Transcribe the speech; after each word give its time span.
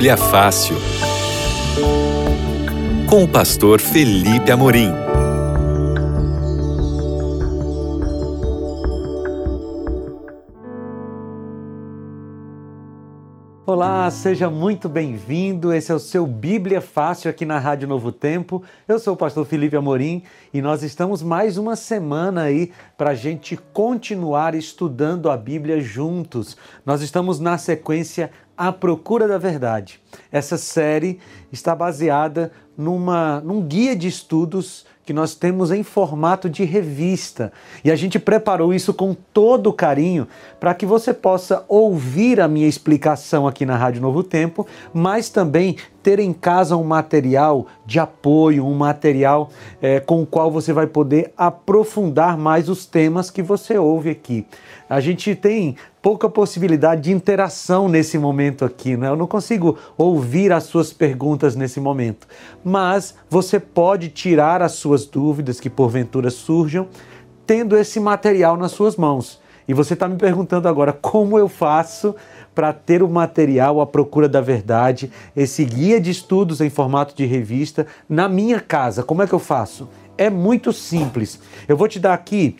Bíblia 0.00 0.16
Fácil. 0.16 0.76
Com 3.06 3.24
o 3.24 3.28
pastor 3.28 3.82
Felipe 3.82 4.50
Amorim. 4.50 4.90
Olá, 13.66 14.10
seja 14.10 14.48
muito 14.48 14.88
bem-vindo. 14.88 15.70
Esse 15.70 15.92
é 15.92 15.94
o 15.94 15.98
seu 15.98 16.26
Bíblia 16.26 16.80
Fácil 16.80 17.30
aqui 17.30 17.44
na 17.44 17.58
Rádio 17.58 17.86
Novo 17.86 18.10
Tempo. 18.10 18.64
Eu 18.88 18.98
sou 18.98 19.12
o 19.12 19.16
pastor 19.18 19.44
Felipe 19.44 19.76
Amorim 19.76 20.22
e 20.52 20.62
nós 20.62 20.82
estamos 20.82 21.22
mais 21.22 21.58
uma 21.58 21.76
semana 21.76 22.44
aí 22.44 22.72
para 22.96 23.10
a 23.10 23.14
gente 23.14 23.56
continuar 23.72 24.54
estudando 24.54 25.30
a 25.30 25.36
Bíblia 25.36 25.78
juntos. 25.78 26.56
Nós 26.86 27.02
estamos 27.02 27.38
na 27.38 27.58
sequência 27.58 28.30
A 28.60 28.70
Procura 28.70 29.26
da 29.26 29.38
Verdade. 29.38 29.98
Essa 30.30 30.58
série 30.58 31.18
está 31.50 31.74
baseada 31.74 32.52
numa, 32.76 33.40
num 33.40 33.62
guia 33.62 33.96
de 33.96 34.06
estudos 34.06 34.84
que 35.02 35.14
nós 35.14 35.34
temos 35.34 35.70
em 35.70 35.82
formato 35.82 36.46
de 36.46 36.62
revista. 36.62 37.50
E 37.82 37.90
a 37.90 37.96
gente 37.96 38.18
preparou 38.18 38.74
isso 38.74 38.92
com 38.92 39.14
todo 39.14 39.72
carinho 39.72 40.28
para 40.60 40.74
que 40.74 40.84
você 40.84 41.14
possa 41.14 41.64
ouvir 41.68 42.38
a 42.38 42.46
minha 42.46 42.68
explicação 42.68 43.48
aqui 43.48 43.64
na 43.64 43.78
Rádio 43.78 44.02
Novo 44.02 44.22
Tempo, 44.22 44.66
mas 44.92 45.30
também 45.30 45.76
ter 46.02 46.18
em 46.18 46.32
casa 46.32 46.76
um 46.76 46.84
material 46.84 47.66
de 47.84 47.98
apoio, 47.98 48.66
um 48.66 48.74
material 48.74 49.50
é, 49.80 50.00
com 50.00 50.22
o 50.22 50.26
qual 50.26 50.50
você 50.50 50.72
vai 50.72 50.86
poder 50.86 51.32
aprofundar 51.36 52.36
mais 52.36 52.68
os 52.68 52.86
temas 52.86 53.30
que 53.30 53.42
você 53.42 53.78
ouve 53.78 54.10
aqui. 54.10 54.46
A 54.88 55.00
gente 55.00 55.34
tem 55.34 55.76
pouca 56.02 56.28
possibilidade 56.28 57.02
de 57.02 57.12
interação 57.12 57.88
nesse 57.88 58.18
momento 58.18 58.64
aqui, 58.64 58.96
né? 58.96 59.08
Eu 59.08 59.16
não 59.16 59.26
consigo 59.26 59.78
ouvir 59.96 60.52
as 60.52 60.64
suas 60.64 60.92
perguntas 60.92 61.54
nesse 61.54 61.80
momento, 61.80 62.26
mas 62.64 63.14
você 63.28 63.60
pode 63.60 64.08
tirar 64.08 64.62
as 64.62 64.72
suas 64.72 65.06
dúvidas 65.06 65.60
que 65.60 65.68
porventura 65.68 66.30
surjam 66.30 66.88
tendo 67.46 67.76
esse 67.76 67.98
material 67.98 68.56
nas 68.56 68.72
suas 68.72 68.96
mãos. 68.96 69.40
E 69.66 69.74
você 69.74 69.94
está 69.94 70.08
me 70.08 70.16
perguntando 70.16 70.68
agora 70.68 70.92
como 70.92 71.38
eu 71.38 71.48
faço 71.48 72.14
para 72.54 72.72
ter 72.72 73.02
o 73.02 73.08
material 73.08 73.80
à 73.80 73.86
procura 73.86 74.28
da 74.28 74.40
verdade, 74.40 75.10
esse 75.36 75.64
guia 75.64 76.00
de 76.00 76.10
estudos 76.10 76.60
em 76.60 76.70
formato 76.70 77.14
de 77.14 77.24
revista 77.24 77.86
na 78.08 78.28
minha 78.28 78.60
casa. 78.60 79.02
Como 79.02 79.22
é 79.22 79.26
que 79.26 79.32
eu 79.32 79.38
faço? 79.38 79.88
É 80.18 80.28
muito 80.28 80.72
simples. 80.72 81.40
Eu 81.68 81.76
vou 81.76 81.88
te 81.88 81.98
dar 81.98 82.14
aqui 82.14 82.56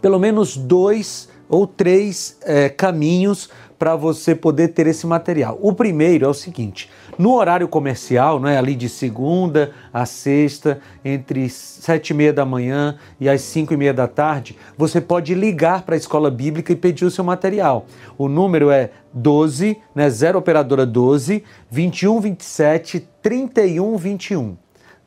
pelo 0.00 0.18
menos 0.18 0.56
dois 0.56 1.28
ou 1.48 1.66
três 1.66 2.38
é, 2.42 2.68
caminhos 2.68 3.50
para 3.78 3.96
você 3.96 4.34
poder 4.34 4.68
ter 4.68 4.86
esse 4.86 5.06
material. 5.06 5.58
O 5.60 5.72
primeiro 5.72 6.24
é 6.24 6.28
o 6.28 6.34
seguinte: 6.34 6.90
no 7.18 7.34
horário 7.34 7.68
comercial, 7.68 8.40
né, 8.40 8.58
ali 8.58 8.74
de 8.74 8.88
segunda 8.88 9.72
a 9.92 10.06
sexta, 10.06 10.80
entre 11.04 11.48
sete 11.48 12.10
e 12.10 12.14
meia 12.14 12.32
da 12.32 12.44
manhã 12.44 12.96
e 13.18 13.28
as 13.28 13.40
cinco 13.42 13.74
e 13.74 13.76
meia 13.76 13.92
da 13.94 14.06
tarde, 14.06 14.56
você 14.76 15.00
pode 15.00 15.34
ligar 15.34 15.82
para 15.82 15.94
a 15.94 15.98
escola 15.98 16.30
bíblica 16.30 16.72
e 16.72 16.76
pedir 16.76 17.04
o 17.04 17.10
seu 17.10 17.24
material. 17.24 17.86
O 18.16 18.28
número 18.28 18.70
é 18.70 18.90
12, 19.12 19.76
né, 19.94 20.08
0 20.08 20.38
operadora 20.38 20.86
12 20.86 21.42
21 21.70 22.20
27 22.20 23.08
31 23.22 23.96
21. 23.96 24.56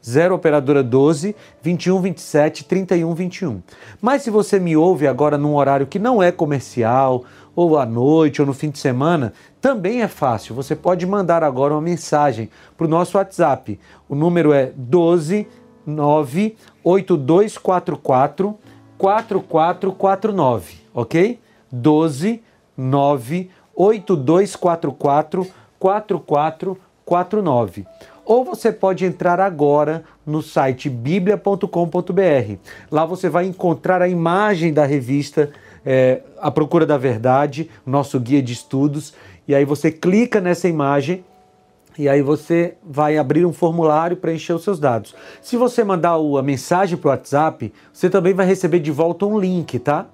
0 0.05 0.35
operadora 0.35 0.83
12 0.83 1.33
21 1.61 2.01
27 2.01 2.65
31 2.65 3.13
21. 3.13 3.61
Mas 4.01 4.21
se 4.21 4.29
você 4.29 4.59
me 4.59 4.75
ouve 4.75 5.07
agora 5.07 5.37
num 5.37 5.55
horário 5.55 5.87
que 5.87 5.97
não 5.97 6.21
é 6.21 6.29
comercial, 6.29 7.23
ou 7.55 7.77
à 7.77 7.85
noite, 7.85 8.41
ou 8.41 8.47
no 8.47 8.53
fim 8.53 8.69
de 8.69 8.79
semana, 8.79 9.31
também 9.63 10.01
é 10.01 10.09
fácil. 10.09 10.53
Você 10.55 10.75
pode 10.75 11.05
mandar 11.05 11.41
agora 11.41 11.73
uma 11.73 11.81
mensagem 11.81 12.49
para 12.75 12.85
o 12.85 12.89
nosso 12.89 13.17
WhatsApp. 13.17 13.79
O 14.09 14.15
número 14.15 14.51
é 14.51 14.73
12 14.75 15.47
9 15.87 16.57
8244 16.83 18.59
4449, 18.97 20.75
ok? 20.93 21.39
12 21.71 22.43
9 22.75 23.49
8244 23.73 25.47
4449 25.79 27.85
ou 28.25 28.45
você 28.45 28.71
pode 28.71 29.05
entrar 29.05 29.39
agora 29.39 30.03
no 30.25 30.41
site 30.41 30.89
biblia.com.br. 30.89 32.57
Lá 32.89 33.05
você 33.05 33.29
vai 33.29 33.45
encontrar 33.45 34.01
a 34.01 34.07
imagem 34.07 34.73
da 34.73 34.85
revista 34.85 35.51
é, 35.85 36.21
A 36.39 36.49
Procura 36.49 36.85
da 36.85 36.97
Verdade, 36.97 37.69
nosso 37.85 38.19
guia 38.19 38.41
de 38.41 38.53
estudos, 38.53 39.13
e 39.47 39.53
aí 39.53 39.65
você 39.65 39.91
clica 39.91 40.39
nessa 40.39 40.67
imagem 40.67 41.23
e 41.97 42.09
aí 42.09 42.21
você 42.21 42.75
vai 42.83 43.17
abrir 43.17 43.45
um 43.45 43.53
formulário 43.53 44.17
para 44.17 44.33
encher 44.33 44.53
os 44.53 44.63
seus 44.63 44.79
dados. 44.79 45.15
Se 45.41 45.55
você 45.55 45.83
mandar 45.83 46.15
a 46.15 46.41
mensagem 46.41 46.97
para 46.97 47.07
o 47.07 47.11
WhatsApp, 47.11 47.71
você 47.91 48.09
também 48.09 48.33
vai 48.33 48.45
receber 48.45 48.79
de 48.79 48.91
volta 48.91 49.25
um 49.25 49.39
link, 49.39 49.77
tá? 49.79 50.07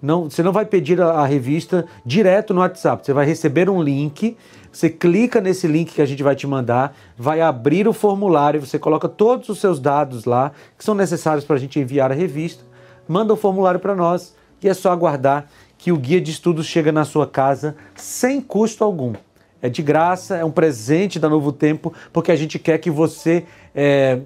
Não, 0.00 0.28
você 0.28 0.42
não 0.42 0.52
vai 0.52 0.66
pedir 0.66 1.00
a, 1.00 1.10
a 1.10 1.26
revista 1.26 1.86
direto 2.04 2.52
no 2.52 2.60
WhatsApp, 2.60 3.06
você 3.06 3.12
vai 3.12 3.24
receber 3.24 3.70
um 3.70 3.80
link 3.80 4.36
você 4.72 4.88
clica 4.88 5.38
nesse 5.38 5.66
link 5.68 5.92
que 5.92 6.00
a 6.00 6.06
gente 6.06 6.22
vai 6.22 6.34
te 6.34 6.46
mandar, 6.46 6.96
vai 7.16 7.42
abrir 7.42 7.86
o 7.86 7.92
formulário, 7.92 8.64
você 8.64 8.78
coloca 8.78 9.06
todos 9.06 9.50
os 9.50 9.60
seus 9.60 9.78
dados 9.78 10.24
lá 10.24 10.52
que 10.78 10.82
são 10.82 10.94
necessários 10.94 11.44
para 11.44 11.56
a 11.56 11.58
gente 11.58 11.78
enviar 11.78 12.10
a 12.10 12.14
revista, 12.14 12.64
manda 13.06 13.34
o 13.34 13.36
formulário 13.36 13.78
para 13.78 13.94
nós 13.94 14.34
e 14.62 14.68
é 14.68 14.72
só 14.72 14.90
aguardar 14.90 15.46
que 15.82 15.90
o 15.90 15.96
guia 15.96 16.20
de 16.20 16.30
estudos 16.30 16.66
chega 16.66 16.92
na 16.92 17.04
sua 17.04 17.26
casa 17.26 17.74
sem 17.96 18.40
custo 18.40 18.84
algum. 18.84 19.14
É 19.60 19.68
de 19.68 19.82
graça, 19.82 20.36
é 20.36 20.44
um 20.44 20.50
presente 20.52 21.18
da 21.18 21.28
Novo 21.28 21.50
Tempo, 21.50 21.92
porque 22.12 22.30
a 22.30 22.36
gente 22.36 22.56
quer 22.56 22.78
que 22.78 22.88
você 22.88 23.44
é, 23.74 24.20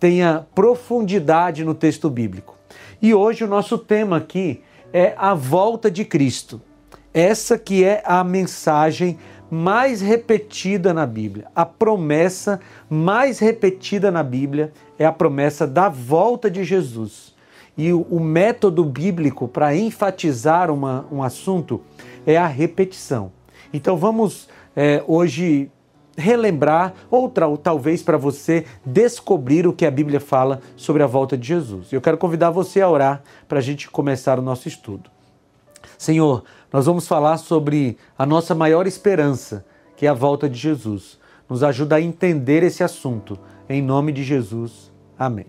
tenha 0.00 0.44
profundidade 0.52 1.64
no 1.64 1.76
texto 1.76 2.10
bíblico. 2.10 2.56
E 3.00 3.14
hoje 3.14 3.44
o 3.44 3.46
nosso 3.46 3.78
tema 3.78 4.16
aqui 4.16 4.64
é 4.92 5.14
a 5.16 5.32
volta 5.32 5.88
de 5.88 6.04
Cristo. 6.04 6.60
Essa 7.14 7.56
que 7.56 7.84
é 7.84 8.02
a 8.04 8.24
mensagem 8.24 9.16
mais 9.48 10.00
repetida 10.00 10.92
na 10.92 11.06
Bíblia, 11.06 11.46
a 11.54 11.64
promessa 11.64 12.58
mais 12.90 13.38
repetida 13.38 14.10
na 14.10 14.24
Bíblia 14.24 14.72
é 14.98 15.06
a 15.06 15.12
promessa 15.12 15.68
da 15.68 15.88
volta 15.88 16.50
de 16.50 16.64
Jesus. 16.64 17.35
E 17.76 17.92
o, 17.92 18.02
o 18.02 18.20
método 18.20 18.84
bíblico 18.84 19.46
para 19.46 19.76
enfatizar 19.76 20.70
uma, 20.70 21.06
um 21.10 21.22
assunto 21.22 21.82
é 22.26 22.36
a 22.36 22.46
repetição. 22.46 23.32
Então 23.72 23.96
vamos 23.96 24.48
é, 24.74 25.02
hoje 25.06 25.70
relembrar, 26.16 26.94
ou 27.10 27.30
talvez 27.62 28.02
para 28.02 28.16
você 28.16 28.64
descobrir 28.84 29.66
o 29.66 29.72
que 29.72 29.84
a 29.84 29.90
Bíblia 29.90 30.18
fala 30.18 30.60
sobre 30.74 31.02
a 31.02 31.06
volta 31.06 31.36
de 31.36 31.46
Jesus. 31.46 31.92
Eu 31.92 32.00
quero 32.00 32.16
convidar 32.16 32.50
você 32.50 32.80
a 32.80 32.88
orar 32.88 33.22
para 33.46 33.58
a 33.58 33.62
gente 33.62 33.90
começar 33.90 34.38
o 34.38 34.42
nosso 34.42 34.66
estudo. 34.66 35.10
Senhor, 35.98 36.42
nós 36.72 36.86
vamos 36.86 37.06
falar 37.06 37.36
sobre 37.36 37.96
a 38.18 38.26
nossa 38.26 38.54
maior 38.54 38.86
esperança, 38.86 39.64
que 39.94 40.06
é 40.06 40.08
a 40.08 40.14
volta 40.14 40.48
de 40.48 40.58
Jesus. 40.58 41.18
Nos 41.48 41.62
ajuda 41.62 41.96
a 41.96 42.00
entender 42.00 42.62
esse 42.62 42.82
assunto. 42.82 43.38
Em 43.68 43.82
nome 43.82 44.12
de 44.12 44.22
Jesus. 44.22 44.90
Amém. 45.18 45.46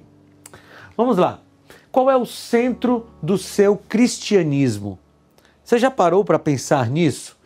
Vamos 0.96 1.18
lá. 1.18 1.47
Qual 1.92 2.12
é 2.12 2.16
o 2.18 2.26
centro 2.26 3.08
do 3.22 3.38
seu 3.38 3.78
cristianismo? 3.78 5.00
Você 5.64 5.78
já 5.78 5.90
parou 5.90 6.24
para 6.24 6.38
pensar 6.38 6.90
nisso? 6.90 7.38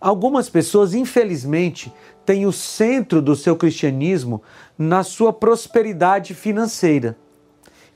Algumas 0.00 0.48
pessoas, 0.48 0.94
infelizmente, 0.94 1.92
têm 2.24 2.46
o 2.46 2.52
centro 2.52 3.20
do 3.20 3.36
seu 3.36 3.56
cristianismo 3.56 4.42
na 4.78 5.02
sua 5.02 5.32
prosperidade 5.32 6.34
financeira. 6.34 7.16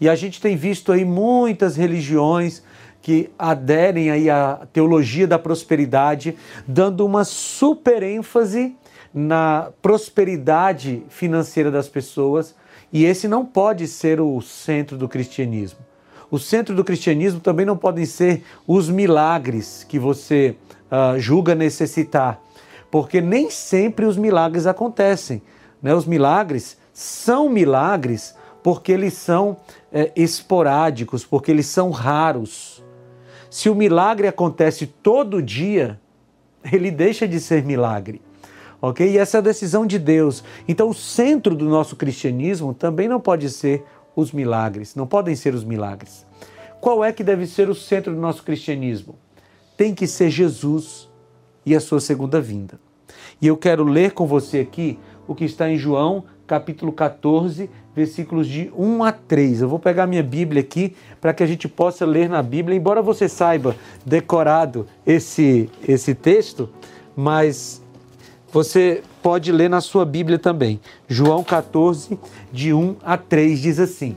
E 0.00 0.08
a 0.08 0.14
gente 0.14 0.40
tem 0.40 0.56
visto 0.56 0.92
aí 0.92 1.04
muitas 1.04 1.76
religiões 1.76 2.62
que 3.00 3.30
aderem 3.38 4.10
aí 4.10 4.30
à 4.30 4.66
teologia 4.72 5.26
da 5.26 5.38
prosperidade, 5.38 6.36
dando 6.66 7.04
uma 7.04 7.24
super 7.24 8.02
ênfase 8.02 8.76
na 9.12 9.70
prosperidade 9.80 11.02
financeira 11.08 11.70
das 11.70 11.88
pessoas, 11.88 12.54
e 12.92 13.04
esse 13.04 13.28
não 13.28 13.44
pode 13.44 13.86
ser 13.86 14.20
o 14.20 14.40
centro 14.40 14.96
do 14.96 15.08
cristianismo. 15.08 15.78
O 16.34 16.38
centro 16.40 16.74
do 16.74 16.82
cristianismo 16.82 17.38
também 17.38 17.64
não 17.64 17.76
podem 17.76 18.04
ser 18.04 18.42
os 18.66 18.90
milagres 18.90 19.86
que 19.88 20.00
você 20.00 20.56
uh, 20.90 21.16
julga 21.16 21.54
necessitar, 21.54 22.40
porque 22.90 23.20
nem 23.20 23.48
sempre 23.50 24.04
os 24.04 24.16
milagres 24.16 24.66
acontecem. 24.66 25.40
Né? 25.80 25.94
Os 25.94 26.04
milagres 26.04 26.76
são 26.92 27.48
milagres 27.48 28.34
porque 28.64 28.90
eles 28.90 29.14
são 29.14 29.58
é, 29.92 30.10
esporádicos, 30.16 31.24
porque 31.24 31.52
eles 31.52 31.66
são 31.66 31.92
raros. 31.92 32.82
Se 33.48 33.70
o 33.70 33.74
milagre 33.76 34.26
acontece 34.26 34.88
todo 34.88 35.40
dia, 35.40 36.00
ele 36.72 36.90
deixa 36.90 37.28
de 37.28 37.38
ser 37.38 37.62
milagre. 37.62 38.20
Ok? 38.82 39.08
E 39.08 39.18
essa 39.18 39.36
é 39.36 39.38
a 39.38 39.42
decisão 39.42 39.86
de 39.86 40.00
Deus. 40.00 40.42
Então, 40.66 40.90
o 40.90 40.94
centro 40.94 41.54
do 41.54 41.66
nosso 41.66 41.94
cristianismo 41.94 42.74
também 42.74 43.06
não 43.06 43.20
pode 43.20 43.48
ser 43.50 43.84
os 44.14 44.32
milagres, 44.32 44.94
não 44.94 45.06
podem 45.06 45.34
ser 45.34 45.54
os 45.54 45.64
milagres. 45.64 46.26
Qual 46.80 47.04
é 47.04 47.12
que 47.12 47.24
deve 47.24 47.46
ser 47.46 47.68
o 47.68 47.74
centro 47.74 48.14
do 48.14 48.20
nosso 48.20 48.42
cristianismo? 48.42 49.16
Tem 49.76 49.94
que 49.94 50.06
ser 50.06 50.30
Jesus 50.30 51.08
e 51.64 51.74
a 51.74 51.80
sua 51.80 52.00
segunda 52.00 52.40
vinda. 52.40 52.78
E 53.40 53.46
eu 53.46 53.56
quero 53.56 53.84
ler 53.84 54.12
com 54.12 54.26
você 54.26 54.60
aqui 54.60 54.98
o 55.26 55.34
que 55.34 55.44
está 55.44 55.68
em 55.70 55.76
João, 55.76 56.24
capítulo 56.46 56.92
14, 56.92 57.70
versículos 57.94 58.46
de 58.46 58.70
1 58.76 59.04
a 59.04 59.12
3. 59.12 59.62
Eu 59.62 59.68
vou 59.68 59.78
pegar 59.78 60.06
minha 60.06 60.22
Bíblia 60.22 60.60
aqui 60.60 60.94
para 61.20 61.32
que 61.32 61.42
a 61.42 61.46
gente 61.46 61.68
possa 61.68 62.04
ler 62.04 62.28
na 62.28 62.42
Bíblia, 62.42 62.76
embora 62.76 63.00
você 63.00 63.28
saiba 63.28 63.74
decorado 64.04 64.86
esse, 65.06 65.70
esse 65.86 66.14
texto, 66.14 66.68
mas 67.16 67.83
você 68.54 69.02
pode 69.20 69.50
ler 69.50 69.68
na 69.68 69.80
sua 69.80 70.04
Bíblia 70.04 70.38
também. 70.38 70.80
João 71.08 71.42
14, 71.42 72.16
de 72.52 72.72
1 72.72 72.98
a 73.02 73.16
3 73.16 73.60
diz 73.60 73.80
assim: 73.80 74.16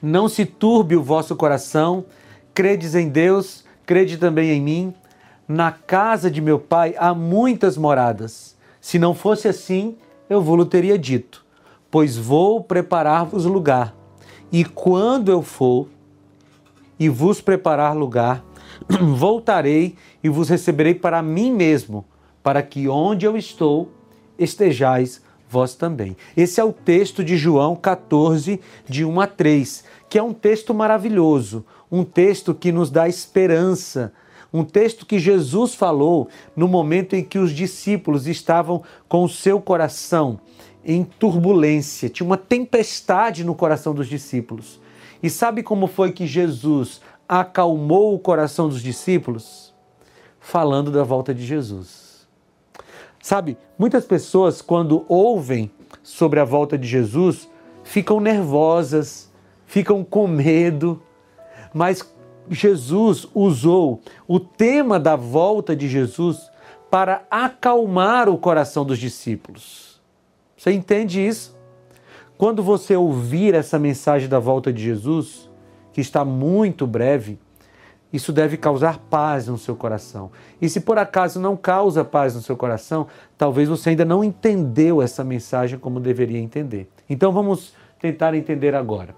Não 0.00 0.30
se 0.30 0.46
turbe 0.46 0.96
o 0.96 1.02
vosso 1.02 1.36
coração, 1.36 2.06
credes 2.54 2.94
em 2.94 3.06
Deus, 3.06 3.62
crede 3.84 4.16
também 4.16 4.48
em 4.48 4.62
mim. 4.62 4.94
Na 5.46 5.70
casa 5.70 6.30
de 6.30 6.40
meu 6.40 6.58
pai 6.58 6.94
há 6.96 7.12
muitas 7.12 7.76
moradas. 7.76 8.56
Se 8.80 8.98
não 8.98 9.14
fosse 9.14 9.46
assim, 9.46 9.94
eu 10.30 10.40
vou-lo 10.40 10.64
teria 10.64 10.98
dito, 10.98 11.44
pois 11.90 12.16
vou 12.16 12.64
preparar-vos 12.64 13.44
lugar. 13.44 13.94
E 14.50 14.64
quando 14.64 15.30
eu 15.30 15.42
for 15.42 15.86
e 16.98 17.10
vos 17.10 17.42
preparar 17.42 17.94
lugar, 17.94 18.42
voltarei 18.88 19.96
e 20.22 20.30
vos 20.30 20.48
receberei 20.48 20.94
para 20.94 21.20
mim 21.22 21.52
mesmo, 21.52 22.06
para 22.44 22.62
que 22.62 22.86
onde 22.88 23.26
eu 23.26 23.38
estou 23.38 23.90
estejais 24.38 25.22
vós 25.48 25.74
também. 25.74 26.14
Esse 26.36 26.60
é 26.60 26.64
o 26.64 26.74
texto 26.74 27.24
de 27.24 27.38
João 27.38 27.74
14, 27.74 28.60
de 28.86 29.04
1 29.04 29.20
a 29.20 29.26
3, 29.26 29.84
que 30.10 30.18
é 30.18 30.22
um 30.22 30.34
texto 30.34 30.74
maravilhoso, 30.74 31.64
um 31.90 32.04
texto 32.04 32.54
que 32.54 32.70
nos 32.70 32.90
dá 32.90 33.08
esperança, 33.08 34.12
um 34.52 34.62
texto 34.62 35.06
que 35.06 35.18
Jesus 35.18 35.74
falou 35.74 36.28
no 36.54 36.68
momento 36.68 37.14
em 37.14 37.24
que 37.24 37.38
os 37.38 37.50
discípulos 37.50 38.26
estavam 38.26 38.82
com 39.08 39.24
o 39.24 39.28
seu 39.28 39.58
coração 39.60 40.38
em 40.84 41.02
turbulência, 41.02 42.10
tinha 42.10 42.26
uma 42.26 42.36
tempestade 42.36 43.42
no 43.42 43.54
coração 43.54 43.94
dos 43.94 44.06
discípulos. 44.06 44.78
E 45.22 45.30
sabe 45.30 45.62
como 45.62 45.86
foi 45.86 46.12
que 46.12 46.26
Jesus 46.26 47.00
acalmou 47.26 48.14
o 48.14 48.18
coração 48.18 48.68
dos 48.68 48.82
discípulos? 48.82 49.72
Falando 50.38 50.90
da 50.90 51.02
volta 51.02 51.32
de 51.32 51.42
Jesus. 51.46 52.03
Sabe, 53.24 53.56
muitas 53.78 54.04
pessoas, 54.04 54.60
quando 54.60 55.06
ouvem 55.08 55.70
sobre 56.02 56.40
a 56.40 56.44
volta 56.44 56.76
de 56.76 56.86
Jesus, 56.86 57.48
ficam 57.82 58.20
nervosas, 58.20 59.32
ficam 59.64 60.04
com 60.04 60.26
medo, 60.26 61.02
mas 61.72 62.06
Jesus 62.50 63.26
usou 63.34 64.02
o 64.28 64.38
tema 64.38 65.00
da 65.00 65.16
volta 65.16 65.74
de 65.74 65.88
Jesus 65.88 66.50
para 66.90 67.24
acalmar 67.30 68.28
o 68.28 68.36
coração 68.36 68.84
dos 68.84 68.98
discípulos. 68.98 70.02
Você 70.54 70.72
entende 70.72 71.26
isso? 71.26 71.56
Quando 72.36 72.62
você 72.62 72.94
ouvir 72.94 73.54
essa 73.54 73.78
mensagem 73.78 74.28
da 74.28 74.38
volta 74.38 74.70
de 74.70 74.82
Jesus, 74.82 75.48
que 75.94 76.00
está 76.02 76.26
muito 76.26 76.86
breve, 76.86 77.38
isso 78.14 78.32
deve 78.32 78.56
causar 78.56 78.98
paz 79.10 79.48
no 79.48 79.58
seu 79.58 79.74
coração. 79.74 80.30
E 80.62 80.68
se 80.68 80.78
por 80.80 80.98
acaso 80.98 81.40
não 81.40 81.56
causa 81.56 82.04
paz 82.04 82.36
no 82.36 82.40
seu 82.40 82.56
coração, 82.56 83.08
talvez 83.36 83.68
você 83.68 83.90
ainda 83.90 84.04
não 84.04 84.22
entendeu 84.22 85.02
essa 85.02 85.24
mensagem 85.24 85.80
como 85.80 85.98
deveria 85.98 86.38
entender. 86.38 86.88
Então 87.10 87.32
vamos 87.32 87.74
tentar 88.00 88.32
entender 88.32 88.72
agora. 88.72 89.16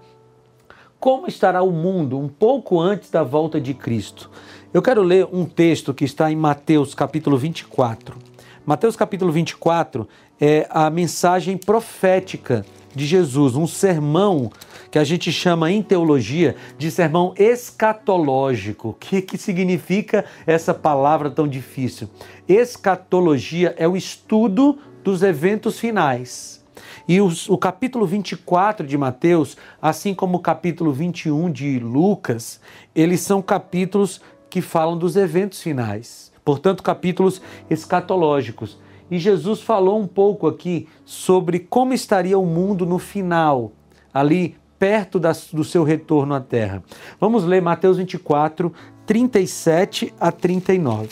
Como 0.99 1.27
estará 1.27 1.61
o 1.61 1.71
mundo 1.71 2.17
um 2.17 2.27
pouco 2.27 2.79
antes 2.79 3.11
da 3.11 3.21
volta 3.21 3.61
de 3.61 3.75
Cristo? 3.75 4.31
Eu 4.73 4.81
quero 4.81 5.03
ler 5.03 5.27
um 5.31 5.45
texto 5.45 5.93
que 5.93 6.03
está 6.03 6.31
em 6.31 6.35
Mateus 6.35 6.95
capítulo 6.95 7.37
24. 7.37 8.17
Mateus 8.65 8.95
capítulo 8.95 9.31
24 9.31 10.07
é 10.41 10.65
a 10.71 10.89
mensagem 10.89 11.55
profética 11.55 12.65
de 12.95 13.05
Jesus, 13.05 13.55
um 13.55 13.67
sermão 13.67 14.51
que 14.89 14.99
a 14.99 15.03
gente 15.03 15.31
chama 15.31 15.71
em 15.71 15.81
teologia 15.81 16.55
de 16.77 16.89
sermão 16.89 17.33
escatológico. 17.37 18.89
O 18.89 18.93
que, 18.93 19.21
que 19.21 19.37
significa 19.37 20.25
essa 20.45 20.73
palavra 20.73 21.29
tão 21.29 21.47
difícil? 21.47 22.09
Escatologia 22.47 23.75
é 23.77 23.87
o 23.87 23.97
estudo 23.97 24.77
dos 25.03 25.23
eventos 25.23 25.79
finais. 25.79 26.65
E 27.07 27.21
os, 27.21 27.49
o 27.49 27.57
capítulo 27.57 28.05
24 28.05 28.85
de 28.85 28.97
Mateus, 28.97 29.55
assim 29.81 30.13
como 30.13 30.37
o 30.37 30.41
capítulo 30.41 30.91
21 30.91 31.49
de 31.51 31.79
Lucas, 31.79 32.59
eles 32.93 33.21
são 33.21 33.41
capítulos 33.41 34.21
que 34.49 34.61
falam 34.61 34.97
dos 34.97 35.15
eventos 35.15 35.61
finais. 35.61 36.31
Portanto, 36.43 36.83
capítulos 36.83 37.41
escatológicos. 37.69 38.77
E 39.09 39.17
Jesus 39.17 39.61
falou 39.61 39.99
um 39.99 40.07
pouco 40.07 40.47
aqui 40.47 40.87
sobre 41.05 41.59
como 41.59 41.93
estaria 41.93 42.37
o 42.37 42.45
mundo 42.45 42.85
no 42.85 42.99
final, 42.99 43.71
ali 44.13 44.57
perto 44.79 45.19
do 45.53 45.63
seu 45.63 45.83
retorno 45.83 46.33
à 46.33 46.39
terra. 46.39 46.83
Vamos 47.19 47.43
ler 47.43 47.61
Mateus 47.61 47.97
24, 47.97 48.71
37 49.05 50.13
a 50.19 50.31
39. 50.31 51.09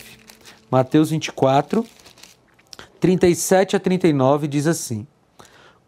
Mateus 0.70 1.10
24, 1.10 1.84
37 3.00 3.76
a 3.76 3.80
39 3.80 4.48
diz 4.48 4.66
assim: 4.66 5.06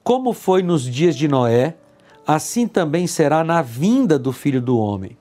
Como 0.03 0.33
foi 0.33 0.63
nos 0.63 0.83
dias 0.83 1.17
de 1.17 1.29
Noé, 1.29 1.77
assim 2.27 2.67
também 2.67 3.07
será 3.07 3.43
na 3.43 3.63
vinda 3.63 4.19
do 4.19 4.33
filho 4.33 4.61
do 4.61 4.79
homem. 4.79 5.17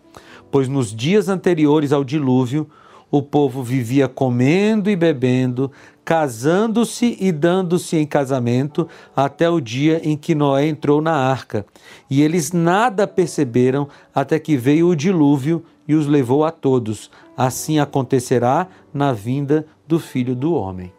Pois 0.51 0.67
nos 0.67 0.95
dias 0.95 1.27
anteriores 1.27 1.91
ao 1.91 2.03
dilúvio, 2.03 2.69
o 3.09 3.21
povo 3.21 3.63
vivia 3.63 4.07
comendo 4.07 4.89
e 4.89 4.95
bebendo, 4.95 5.71
casando-se 6.03 7.17
e 7.19 7.31
dando-se 7.31 7.97
em 7.97 8.05
casamento, 8.05 8.87
até 9.15 9.49
o 9.49 9.59
dia 9.59 10.01
em 10.03 10.15
que 10.15 10.35
Noé 10.35 10.67
entrou 10.67 11.01
na 11.01 11.13
arca. 11.13 11.65
E 12.09 12.21
eles 12.21 12.51
nada 12.51 13.07
perceberam 13.07 13.87
até 14.13 14.39
que 14.39 14.55
veio 14.55 14.87
o 14.87 14.95
dilúvio 14.95 15.63
e 15.87 15.95
os 15.95 16.07
levou 16.07 16.43
a 16.43 16.51
todos. 16.51 17.09
Assim 17.35 17.79
acontecerá 17.79 18.67
na 18.93 19.13
vinda 19.13 19.65
do 19.87 19.99
filho 19.99 20.35
do 20.35 20.53
homem. 20.53 20.91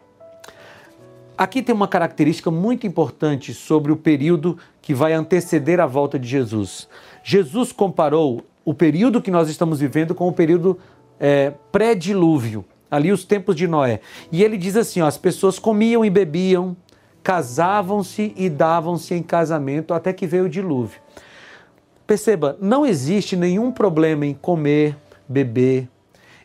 Aqui 1.37 1.63
tem 1.63 1.75
uma 1.75 1.87
característica 1.87 2.51
muito 2.51 2.87
importante 2.87 3.55
sobre 3.55 3.93
o 3.93 3.97
período 3.97 4.59
que 4.83 4.93
vai 4.93 5.13
anteceder 5.13 5.79
a 5.79 5.87
volta 5.87 6.19
de 6.19 6.27
Jesus. 6.27 6.89
Jesus 7.23 7.71
comparou 7.71 8.43
o 8.65 8.75
período 8.75 9.23
que 9.23 9.31
nós 9.31 9.49
estamos 9.49 9.79
vivendo 9.79 10.15
com 10.15 10.27
o 10.27 10.33
período 10.33 10.79
é, 11.21 11.53
pré-dilúvio, 11.73 12.65
ali 12.91 13.13
os 13.13 13.25
tempos 13.25 13.55
de 13.55 13.67
Noé. 13.67 14.01
E 14.31 14.43
ele 14.43 14.57
diz 14.57 14.77
assim: 14.77 15.01
ó, 15.01 15.07
as 15.07 15.19
pessoas 15.19 15.59
comiam 15.59 16.05
e 16.05 16.11
bebiam, 16.11 16.77
casavam-se 17.23 18.33
e 18.37 18.49
davam-se 18.49 19.15
em 19.15 19.23
casamento 19.23 19.93
até 19.93 20.13
que 20.13 20.27
veio 20.27 20.45
o 20.45 20.49
dilúvio. 20.49 21.01
Perceba, 22.07 22.57
não 22.61 22.87
existe 22.87 23.37
nenhum 23.37 23.71
problema 23.71 24.25
em 24.25 24.33
comer, 24.33 24.97
beber, 25.29 25.89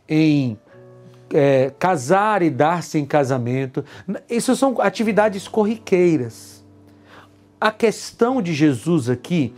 em 0.10 0.58
é, 1.34 1.72
casar 1.80 2.42
e 2.42 2.50
dar-se 2.50 2.98
em 3.00 3.06
casamento. 3.06 3.84
Isso 4.30 4.56
são 4.56 4.76
atividades 4.82 5.48
corriqueiras. 5.48 6.64
A 7.60 7.72
questão 7.72 8.42
de 8.42 8.54
Jesus 8.54 9.10
aqui 9.10 9.54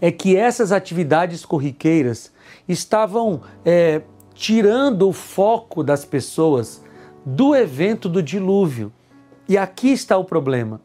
é 0.00 0.10
que 0.10 0.36
essas 0.36 0.72
atividades 0.72 1.44
corriqueiras 1.44 2.32
estavam 2.66 3.42
é, 3.64 4.00
tirando 4.40 5.06
o 5.06 5.12
foco 5.12 5.84
das 5.84 6.02
pessoas 6.02 6.82
do 7.26 7.54
evento 7.54 8.08
do 8.08 8.22
dilúvio. 8.22 8.90
E 9.46 9.58
aqui 9.58 9.92
está 9.92 10.16
o 10.16 10.24
problema. 10.24 10.80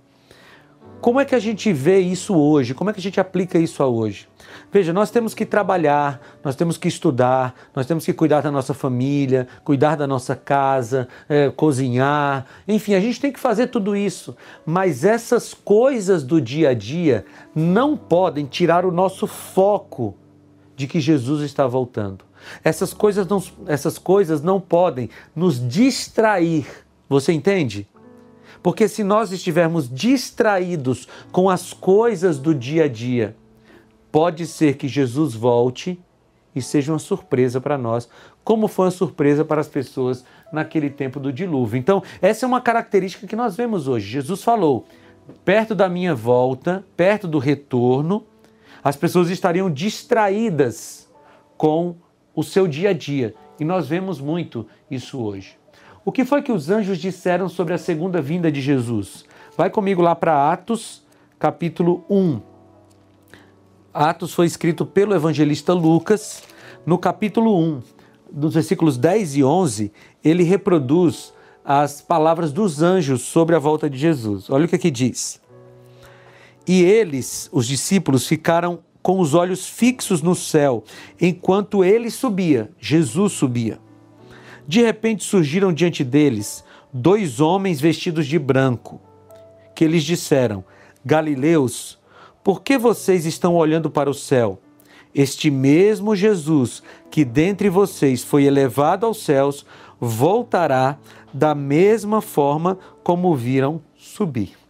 Como 1.00 1.22
é 1.22 1.26
que 1.26 1.34
a 1.34 1.40
gente 1.40 1.72
vê 1.72 2.00
isso 2.00 2.36
hoje? 2.36 2.74
Como 2.74 2.90
é 2.90 2.94
que 2.94 3.00
a 3.00 3.02
gente 3.02 3.18
aplica 3.18 3.58
isso 3.58 3.82
a 3.82 3.88
hoje? 3.88 4.28
Veja, 4.74 4.92
nós 4.92 5.10
temos 5.10 5.34
que 5.34 5.46
trabalhar, 5.46 6.20
nós 6.44 6.58
temos 6.58 6.78
que 6.78 6.90
estudar, 6.90 7.56
nós 7.74 7.86
temos 7.86 8.04
que 8.04 8.12
cuidar 8.12 8.42
da 8.42 8.52
nossa 8.52 8.74
família, 8.74 9.48
cuidar 9.64 9.96
da 9.96 10.06
nossa 10.06 10.36
casa, 10.36 11.08
é, 11.30 11.50
cozinhar, 11.50 12.46
enfim, 12.68 12.94
a 12.94 13.00
gente 13.00 13.22
tem 13.22 13.32
que 13.32 13.40
fazer 13.40 13.68
tudo 13.68 13.96
isso. 13.96 14.36
Mas 14.66 15.06
essas 15.06 15.54
coisas 15.54 16.24
do 16.24 16.42
dia 16.42 16.72
a 16.72 16.74
dia 16.74 17.26
não 17.56 17.96
podem 17.96 18.46
tirar 18.46 18.86
o 18.86 18.92
nosso 18.92 19.26
foco 19.28 20.14
de 20.76 20.88
que 20.88 21.00
Jesus 21.00 21.42
está 21.42 21.66
voltando. 21.66 22.26
Essas 22.64 22.94
coisas 22.94 23.28
não, 23.28 23.44
essas 23.68 23.98
coisas 23.98 24.42
não 24.42 24.60
podem 24.60 25.10
nos 25.36 25.60
distrair. 25.68 26.66
Você 27.10 27.32
entende? 27.32 27.88
Porque 28.62 28.88
se 28.88 29.04
nós 29.04 29.32
estivermos 29.32 29.88
distraídos 29.88 31.08
com 31.32 31.50
as 31.50 31.72
coisas 31.72 32.40
do 32.40 32.54
dia 32.54 32.86
a 32.86 32.88
dia, 32.88 33.36
pode 34.12 34.48
ser 34.48 34.76
que 34.78 34.88
Jesus 34.88 35.36
volte 35.36 36.00
e 36.56 36.62
seja 36.62 36.92
uma 36.92 37.00
surpresa 37.00 37.60
para 37.60 37.78
nós, 37.78 38.10
como 38.44 38.68
foi 38.68 38.86
uma 38.86 38.92
surpresa 38.92 39.44
para 39.44 39.60
as 39.60 39.68
pessoas 39.68 40.24
naquele 40.52 40.90
tempo 40.90 41.20
do 41.20 41.34
dilúvio. 41.34 41.78
Então, 41.78 42.02
essa 42.22 42.46
é 42.46 42.48
uma 42.48 42.62
característica 42.62 43.28
que 43.28 43.36
nós 43.36 43.56
vemos 43.56 43.88
hoje. 43.88 44.08
Jesus 44.08 44.42
falou: 44.42 44.86
perto 45.44 45.76
da 45.76 45.90
minha 45.90 46.16
volta, 46.16 46.86
perto 46.96 47.28
do 47.28 47.40
retorno, 47.40 48.26
as 48.84 48.96
pessoas 48.96 49.30
estariam 49.30 49.70
distraídas 49.70 51.10
com 51.58 51.96
o 52.36 52.44
seu 52.44 52.68
dia 52.68 52.90
a 52.90 52.94
dia. 52.94 53.34
E 53.60 53.64
nós 53.64 53.88
vemos 53.88 54.20
muito 54.20 54.68
isso 54.92 55.20
hoje. 55.20 55.58
O 56.04 56.12
que 56.12 56.26
foi 56.26 56.42
que 56.42 56.52
os 56.52 56.70
anjos 56.70 57.00
disseram 57.00 57.50
sobre 57.50 57.74
a 57.74 57.78
segunda 57.78 58.22
vinda 58.22 58.52
de 58.52 58.62
Jesus? 58.62 59.26
Vai 59.58 59.70
comigo 59.70 60.02
lá 60.02 60.16
para 60.16 60.52
Atos, 60.52 61.04
capítulo 61.40 62.04
1. 62.10 62.42
Atos 63.94 64.34
foi 64.34 64.46
escrito 64.46 64.86
pelo 64.86 65.16
evangelista 65.16 65.74
Lucas, 65.74 66.44
no 66.86 66.98
capítulo 67.00 67.58
1, 67.58 67.82
nos 68.32 68.54
versículos 68.54 68.98
10 68.98 69.38
e 69.38 69.44
11, 69.44 69.92
ele 70.24 70.44
reproduz 70.44 71.34
as 71.64 72.02
palavras 72.02 72.52
dos 72.52 72.84
anjos 72.84 73.24
sobre 73.24 73.56
a 73.56 73.60
volta 73.60 73.90
de 73.90 73.98
Jesus. 73.98 74.50
Olha 74.50 74.66
o 74.66 74.68
que 74.68 74.76
aqui 74.76 74.92
diz. 74.92 75.42
E 76.68 76.84
eles, 76.84 77.50
os 77.52 77.66
discípulos, 77.66 78.28
ficaram 78.28 78.80
com 79.06 79.20
os 79.20 79.36
olhos 79.36 79.68
fixos 79.70 80.24
no 80.24 80.34
céu, 80.34 80.84
enquanto 81.22 81.84
ele 81.84 82.10
subia, 82.10 82.72
Jesus 82.80 83.34
subia. 83.34 83.78
De 84.68 84.82
repente 84.82 85.24
surgiram 85.24 85.72
diante 85.72 86.04
deles 86.04 86.64
dois 86.92 87.40
homens 87.40 87.80
vestidos 87.80 88.26
de 88.26 88.40
branco, 88.40 89.00
que 89.76 89.88
lhes 89.88 90.04
disseram: 90.04 90.66
Galileus, 91.06 92.00
por 92.44 92.64
que 92.64 92.80
vocês 92.80 93.28
estão 93.28 93.54
olhando 93.56 93.92
para 93.92 94.10
o 94.10 94.14
céu? 94.14 94.60
Este 95.14 95.52
mesmo 95.52 96.16
Jesus 96.16 96.82
que 97.12 97.24
dentre 97.24 97.70
vocês 97.70 98.24
foi 98.24 98.46
elevado 98.46 99.06
aos 99.06 99.24
céus, 99.24 99.68
voltará 100.00 100.98
da 101.32 101.54
mesma 101.54 102.22
forma 102.22 102.80
como 103.04 103.36
viram 103.36 103.80
subir. 103.96 104.65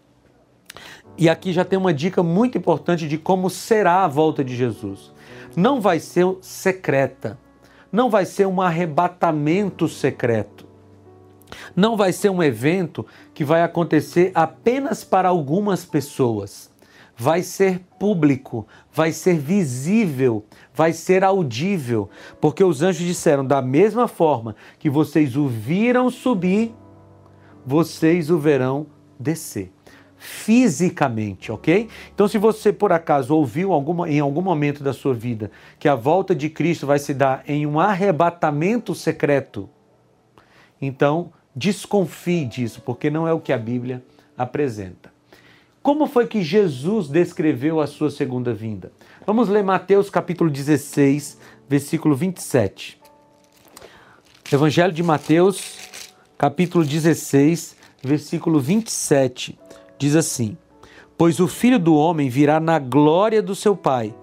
E 1.17 1.29
aqui 1.29 1.53
já 1.53 1.63
tem 1.63 1.79
uma 1.79 1.93
dica 1.93 2.21
muito 2.21 2.57
importante 2.57 3.07
de 3.07 3.17
como 3.17 3.49
será 3.49 4.03
a 4.03 4.07
volta 4.07 4.43
de 4.43 4.55
Jesus. 4.55 5.13
Não 5.55 5.79
vai 5.79 5.99
ser 5.99 6.25
secreta, 6.41 7.39
não 7.89 8.09
vai 8.09 8.25
ser 8.25 8.45
um 8.45 8.61
arrebatamento 8.61 9.87
secreto. 9.87 10.65
Não 11.73 11.95
vai 11.95 12.11
ser 12.11 12.29
um 12.29 12.43
evento 12.43 13.05
que 13.33 13.45
vai 13.45 13.63
acontecer 13.63 14.31
apenas 14.35 15.05
para 15.05 15.29
algumas 15.29 15.85
pessoas. 15.85 16.69
Vai 17.15 17.43
ser 17.43 17.79
público, 17.97 18.67
vai 18.91 19.13
ser 19.13 19.37
visível, 19.37 20.43
vai 20.73 20.91
ser 20.91 21.23
audível, 21.23 22.09
porque 22.41 22.61
os 22.61 22.81
anjos 22.81 23.05
disseram: 23.05 23.45
da 23.45 23.61
mesma 23.61 24.05
forma 24.05 24.53
que 24.77 24.89
vocês 24.89 25.37
o 25.37 25.47
viram 25.47 26.09
subir, 26.09 26.75
vocês 27.65 28.29
o 28.29 28.37
verão 28.37 28.87
descer 29.17 29.74
fisicamente, 30.25 31.51
ok? 31.51 31.87
Então, 32.13 32.27
se 32.27 32.37
você 32.37 32.73
por 32.73 32.91
acaso 32.91 33.35
ouviu 33.35 33.71
alguma, 33.71 34.09
em 34.09 34.19
algum 34.19 34.41
momento 34.41 34.83
da 34.83 34.91
sua 34.91 35.13
vida 35.13 35.51
que 35.77 35.87
a 35.87 35.93
volta 35.93 36.33
de 36.33 36.49
Cristo 36.49 36.87
vai 36.87 36.97
se 36.97 37.13
dar 37.13 37.43
em 37.47 37.65
um 37.65 37.79
arrebatamento 37.79 38.95
secreto, 38.95 39.69
então 40.81 41.31
desconfie 41.55 42.45
disso, 42.45 42.81
porque 42.83 43.09
não 43.09 43.27
é 43.27 43.33
o 43.33 43.39
que 43.39 43.53
a 43.53 43.57
Bíblia 43.57 44.03
apresenta. 44.35 45.13
Como 45.81 46.07
foi 46.07 46.25
que 46.25 46.41
Jesus 46.41 47.07
descreveu 47.07 47.79
a 47.79 47.85
sua 47.85 48.09
segunda 48.09 48.51
vinda? 48.51 48.91
Vamos 49.27 49.47
ler 49.47 49.63
Mateus 49.63 50.09
capítulo 50.09 50.49
16, 50.49 51.37
versículo 51.69 52.15
27. 52.15 52.99
Evangelho 54.51 54.91
de 54.91 55.03
Mateus, 55.03 55.77
capítulo 56.37 56.83
16, 56.83 57.75
versículo 58.03 58.59
27 58.59 59.59
diz 59.97 60.15
assim: 60.15 60.57
Pois 61.17 61.39
o 61.39 61.47
filho 61.47 61.79
do 61.79 61.95
homem 61.95 62.29
virá 62.29 62.59
na 62.59 62.79
glória 62.79 63.41
do 63.41 63.55
seu 63.55 63.75
Pai, 63.75 64.13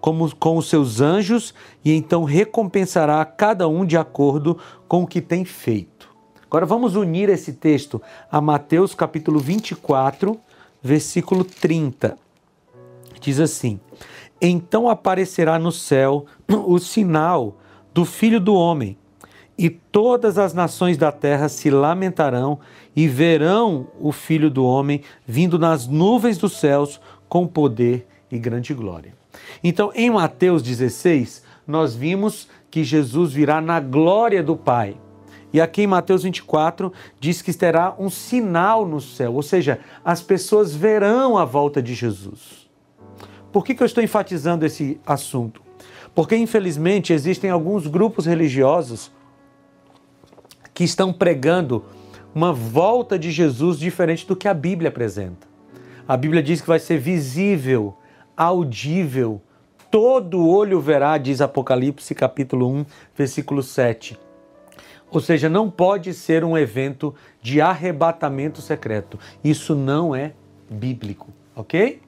como 0.00 0.34
com 0.36 0.56
os 0.56 0.68
seus 0.68 1.00
anjos, 1.00 1.54
e 1.84 1.92
então 1.92 2.24
recompensará 2.24 3.20
a 3.20 3.24
cada 3.24 3.68
um 3.68 3.84
de 3.84 3.96
acordo 3.96 4.58
com 4.88 5.02
o 5.02 5.06
que 5.06 5.20
tem 5.20 5.44
feito. 5.44 6.10
Agora 6.44 6.66
vamos 6.66 6.96
unir 6.96 7.30
esse 7.30 7.54
texto 7.54 8.02
a 8.30 8.40
Mateus 8.40 8.94
capítulo 8.94 9.38
24, 9.38 10.38
versículo 10.82 11.44
30. 11.44 12.18
Diz 13.20 13.40
assim: 13.40 13.80
Então 14.40 14.88
aparecerá 14.88 15.58
no 15.58 15.72
céu 15.72 16.26
o 16.66 16.78
sinal 16.78 17.56
do 17.94 18.04
Filho 18.04 18.40
do 18.40 18.54
Homem, 18.54 18.98
e 19.56 19.70
todas 19.70 20.36
as 20.36 20.52
nações 20.52 20.98
da 20.98 21.12
terra 21.12 21.48
se 21.48 21.70
lamentarão 21.70 22.58
e 22.94 23.08
verão 23.08 23.88
o 23.98 24.12
Filho 24.12 24.50
do 24.50 24.64
Homem 24.64 25.02
vindo 25.26 25.58
nas 25.58 25.86
nuvens 25.86 26.38
dos 26.38 26.52
céus 26.58 27.00
com 27.28 27.46
poder 27.46 28.06
e 28.30 28.38
grande 28.38 28.74
glória. 28.74 29.14
Então, 29.62 29.90
em 29.94 30.10
Mateus 30.10 30.62
16, 30.62 31.42
nós 31.66 31.94
vimos 31.94 32.48
que 32.70 32.84
Jesus 32.84 33.32
virá 33.32 33.60
na 33.60 33.80
glória 33.80 34.42
do 34.42 34.56
Pai. 34.56 34.96
E 35.52 35.60
aqui 35.60 35.82
em 35.82 35.86
Mateus 35.86 36.22
24 36.22 36.92
diz 37.20 37.42
que 37.42 37.52
terá 37.52 37.94
um 37.98 38.08
sinal 38.08 38.86
no 38.86 39.00
céu, 39.00 39.34
ou 39.34 39.42
seja, 39.42 39.80
as 40.02 40.22
pessoas 40.22 40.74
verão 40.74 41.36
a 41.36 41.44
volta 41.44 41.82
de 41.82 41.94
Jesus. 41.94 42.68
Por 43.52 43.64
que, 43.64 43.74
que 43.74 43.82
eu 43.82 43.86
estou 43.86 44.02
enfatizando 44.02 44.64
esse 44.64 44.98
assunto? 45.06 45.62
Porque, 46.14 46.34
infelizmente, 46.36 47.12
existem 47.12 47.50
alguns 47.50 47.86
grupos 47.86 48.24
religiosos 48.24 49.10
que 50.72 50.84
estão 50.84 51.12
pregando 51.12 51.84
uma 52.34 52.52
volta 52.52 53.18
de 53.18 53.30
Jesus 53.30 53.78
diferente 53.78 54.26
do 54.26 54.36
que 54.36 54.48
a 54.48 54.54
Bíblia 54.54 54.88
apresenta. 54.88 55.46
A 56.06 56.16
Bíblia 56.16 56.42
diz 56.42 56.60
que 56.60 56.66
vai 56.66 56.78
ser 56.78 56.98
visível, 56.98 57.96
audível, 58.36 59.40
todo 59.90 60.46
olho 60.46 60.80
verá, 60.80 61.18
diz 61.18 61.40
Apocalipse 61.40 62.14
capítulo 62.14 62.68
1, 62.68 62.86
versículo 63.14 63.62
7. 63.62 64.18
Ou 65.10 65.20
seja, 65.20 65.48
não 65.48 65.70
pode 65.70 66.14
ser 66.14 66.42
um 66.42 66.56
evento 66.56 67.14
de 67.42 67.60
arrebatamento 67.60 68.62
secreto. 68.62 69.18
Isso 69.44 69.74
não 69.74 70.16
é 70.16 70.32
bíblico, 70.70 71.28
ok? 71.54 72.00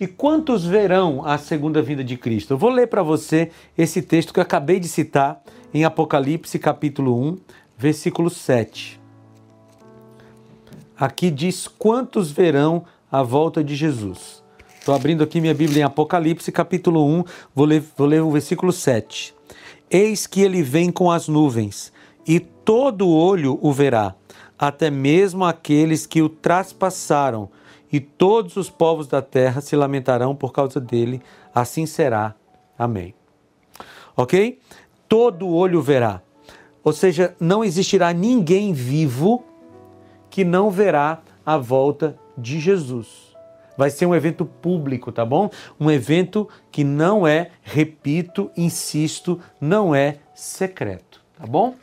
E 0.00 0.06
quantos 0.08 0.64
verão 0.64 1.24
a 1.24 1.38
segunda 1.38 1.80
vinda 1.80 2.02
de 2.02 2.16
Cristo? 2.16 2.54
Eu 2.54 2.58
vou 2.58 2.70
ler 2.70 2.88
para 2.88 3.04
você 3.04 3.52
esse 3.78 4.02
texto 4.02 4.34
que 4.34 4.40
eu 4.40 4.42
acabei 4.42 4.80
de 4.80 4.88
citar 4.88 5.40
em 5.72 5.84
Apocalipse 5.84 6.58
capítulo 6.58 7.16
1, 7.24 7.38
versículo 7.78 8.28
7. 8.28 9.01
Aqui 10.98 11.30
diz 11.30 11.66
quantos 11.66 12.30
verão 12.30 12.84
a 13.10 13.22
volta 13.22 13.64
de 13.64 13.74
Jesus. 13.74 14.42
Estou 14.78 14.94
abrindo 14.94 15.22
aqui 15.22 15.40
minha 15.40 15.54
Bíblia 15.54 15.80
em 15.80 15.84
Apocalipse, 15.84 16.50
capítulo 16.52 17.06
1, 17.06 17.24
vou 17.54 17.64
ler, 17.64 17.82
vou 17.96 18.06
ler 18.06 18.20
o 18.22 18.30
versículo 18.30 18.72
7. 18.72 19.34
Eis 19.90 20.26
que 20.26 20.40
ele 20.40 20.62
vem 20.62 20.90
com 20.90 21.10
as 21.10 21.28
nuvens, 21.28 21.92
e 22.26 22.40
todo 22.40 23.08
olho 23.08 23.58
o 23.62 23.72
verá, 23.72 24.14
até 24.58 24.90
mesmo 24.90 25.44
aqueles 25.44 26.06
que 26.06 26.20
o 26.20 26.28
traspassaram, 26.28 27.48
e 27.92 28.00
todos 28.00 28.56
os 28.56 28.70
povos 28.70 29.06
da 29.06 29.20
terra 29.20 29.60
se 29.60 29.76
lamentarão 29.76 30.34
por 30.34 30.52
causa 30.52 30.80
dele. 30.80 31.20
Assim 31.54 31.84
será. 31.84 32.34
Amém. 32.78 33.14
Ok? 34.16 34.58
Todo 35.08 35.48
olho 35.48 35.82
verá. 35.82 36.22
Ou 36.82 36.92
seja, 36.92 37.36
não 37.38 37.62
existirá 37.62 38.12
ninguém 38.12 38.72
vivo 38.72 39.44
que 40.32 40.44
não 40.46 40.70
verá 40.70 41.20
a 41.44 41.58
volta 41.58 42.16
de 42.38 42.58
Jesus. 42.58 43.34
Vai 43.76 43.90
ser 43.90 44.06
um 44.06 44.14
evento 44.14 44.46
público, 44.46 45.12
tá 45.12 45.26
bom? 45.26 45.50
Um 45.78 45.90
evento 45.90 46.48
que 46.70 46.82
não 46.82 47.26
é, 47.26 47.50
repito, 47.62 48.50
insisto, 48.56 49.38
não 49.60 49.94
é 49.94 50.16
secreto, 50.34 51.20
tá 51.38 51.46
bom? 51.46 51.74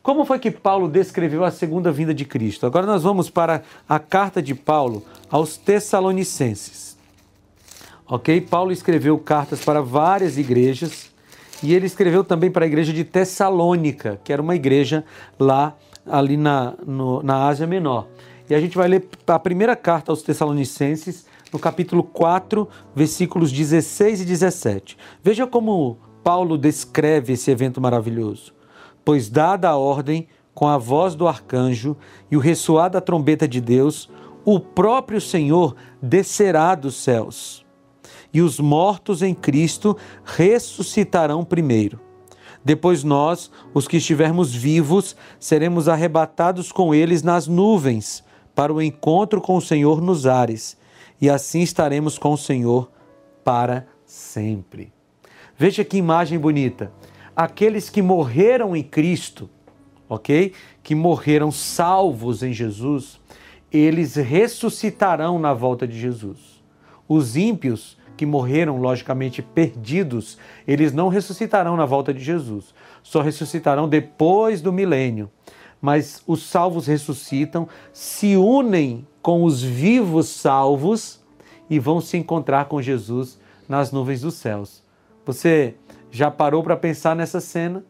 Como 0.00 0.24
foi 0.24 0.38
que 0.38 0.50
Paulo 0.50 0.88
descreveu 0.88 1.44
a 1.44 1.50
segunda 1.50 1.90
vinda 1.90 2.14
de 2.14 2.24
Cristo? 2.24 2.66
Agora 2.66 2.86
nós 2.86 3.02
vamos 3.02 3.28
para 3.28 3.62
a 3.88 3.98
carta 3.98 4.40
de 4.40 4.54
Paulo 4.54 5.04
aos 5.28 5.56
Tessalonicenses. 5.56 6.96
Ok? 8.06 8.40
Paulo 8.42 8.70
escreveu 8.70 9.18
cartas 9.18 9.64
para 9.64 9.82
várias 9.82 10.38
igrejas 10.38 11.10
e 11.64 11.74
ele 11.74 11.86
escreveu 11.86 12.22
também 12.22 12.48
para 12.50 12.64
a 12.64 12.68
igreja 12.68 12.92
de 12.92 13.02
Tessalônica, 13.02 14.20
que 14.22 14.32
era 14.32 14.40
uma 14.40 14.54
igreja 14.54 15.04
lá 15.38 15.76
ali 16.10 16.36
na, 16.36 16.74
no, 16.86 17.22
na 17.22 17.46
Ásia 17.46 17.66
Menor. 17.66 18.08
E 18.48 18.54
a 18.54 18.60
gente 18.60 18.76
vai 18.76 18.88
ler 18.88 19.08
a 19.26 19.38
primeira 19.38 19.76
carta 19.76 20.10
aos 20.10 20.22
Tessalonicenses, 20.22 21.26
no 21.52 21.58
capítulo 21.58 22.02
4, 22.02 22.68
versículos 22.94 23.52
16 23.52 24.22
e 24.22 24.24
17. 24.24 24.96
Veja 25.22 25.46
como 25.46 25.98
Paulo 26.22 26.56
descreve 26.56 27.34
esse 27.34 27.50
evento 27.50 27.80
maravilhoso. 27.80 28.54
Pois, 29.04 29.28
dada 29.28 29.68
a 29.68 29.76
ordem, 29.76 30.28
com 30.54 30.66
a 30.66 30.76
voz 30.76 31.14
do 31.14 31.28
arcanjo 31.28 31.96
e 32.30 32.36
o 32.36 32.40
ressoar 32.40 32.90
da 32.90 33.00
trombeta 33.00 33.46
de 33.46 33.60
Deus, 33.60 34.10
o 34.44 34.58
próprio 34.58 35.20
Senhor 35.20 35.76
descerá 36.02 36.74
dos 36.74 36.96
céus. 36.96 37.64
E 38.32 38.42
os 38.42 38.58
mortos 38.58 39.22
em 39.22 39.34
Cristo 39.34 39.96
ressuscitarão 40.24 41.44
primeiro. 41.44 42.07
Depois 42.64 43.04
nós, 43.04 43.50
os 43.72 43.86
que 43.86 43.96
estivermos 43.98 44.54
vivos, 44.54 45.16
seremos 45.38 45.88
arrebatados 45.88 46.72
com 46.72 46.94
eles 46.94 47.22
nas 47.22 47.46
nuvens, 47.46 48.24
para 48.54 48.72
o 48.72 48.82
encontro 48.82 49.40
com 49.40 49.56
o 49.56 49.62
Senhor 49.62 50.00
nos 50.00 50.26
ares, 50.26 50.76
e 51.20 51.30
assim 51.30 51.60
estaremos 51.60 52.18
com 52.18 52.32
o 52.32 52.38
Senhor 52.38 52.90
para 53.44 53.86
sempre. 54.04 54.92
Veja 55.56 55.84
que 55.84 55.96
imagem 55.96 56.38
bonita. 56.38 56.92
Aqueles 57.34 57.90
que 57.90 58.02
morreram 58.02 58.76
em 58.76 58.82
Cristo, 58.82 59.48
ok? 60.08 60.52
Que 60.82 60.94
morreram 60.94 61.50
salvos 61.50 62.42
em 62.42 62.52
Jesus, 62.52 63.20
eles 63.70 64.14
ressuscitarão 64.14 65.38
na 65.38 65.52
volta 65.52 65.86
de 65.86 65.98
Jesus. 65.98 66.62
Os 67.08 67.36
ímpios 67.36 67.97
que 68.18 68.26
morreram, 68.26 68.78
logicamente, 68.78 69.40
perdidos, 69.40 70.36
eles 70.66 70.92
não 70.92 71.08
ressuscitarão 71.08 71.76
na 71.76 71.86
volta 71.86 72.12
de 72.12 72.18
Jesus, 72.18 72.74
só 73.00 73.22
ressuscitarão 73.22 73.88
depois 73.88 74.60
do 74.60 74.72
milênio. 74.72 75.30
Mas 75.80 76.20
os 76.26 76.42
salvos 76.42 76.88
ressuscitam, 76.88 77.68
se 77.92 78.36
unem 78.36 79.06
com 79.22 79.44
os 79.44 79.62
vivos 79.62 80.28
salvos 80.28 81.24
e 81.70 81.78
vão 81.78 82.00
se 82.00 82.16
encontrar 82.16 82.64
com 82.64 82.82
Jesus 82.82 83.38
nas 83.68 83.92
nuvens 83.92 84.22
dos 84.22 84.34
céus. 84.34 84.82
Você 85.24 85.76
já 86.10 86.28
parou 86.28 86.64
para 86.64 86.76
pensar 86.76 87.14
nessa 87.14 87.40
cena? 87.40 87.84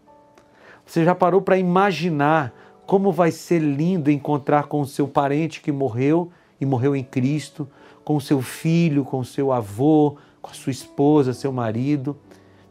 Você 0.84 1.06
já 1.06 1.14
parou 1.14 1.40
para 1.40 1.56
imaginar 1.56 2.52
como 2.86 3.10
vai 3.10 3.30
ser 3.30 3.60
lindo 3.60 4.10
encontrar 4.10 4.64
com 4.64 4.82
o 4.82 4.86
seu 4.86 5.08
parente 5.08 5.62
que 5.62 5.72
morreu 5.72 6.30
e 6.60 6.66
morreu 6.66 6.94
em 6.94 7.04
Cristo, 7.04 7.66
com 8.08 8.18
seu 8.18 8.40
filho, 8.40 9.04
com 9.04 9.22
seu 9.22 9.52
avô, 9.52 10.16
com 10.40 10.50
a 10.50 10.54
sua 10.54 10.70
esposa, 10.70 11.34
seu 11.34 11.52
marido? 11.52 12.16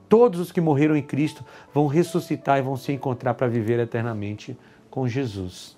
Todos 0.10 0.39
os 0.39 0.51
que 0.51 0.60
morreram 0.60 0.98
em 0.98 1.03
Cristo 1.03 1.46
vão 1.72 1.86
ressuscitar 1.86 2.58
e 2.58 2.63
vão 2.63 2.75
se 2.75 2.91
encontrar 2.91 3.36
para 3.36 3.48
viver 3.48 3.79
eternamente 3.79 4.58
com 4.89 5.08
Jesus. 5.08 5.77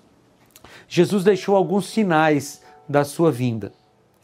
Jesus 0.88 1.24
deixou 1.24 1.54
alguns 1.54 1.90
sinais 1.90 2.62
da 2.88 3.04
sua 3.04 3.30
vinda. 3.30 3.70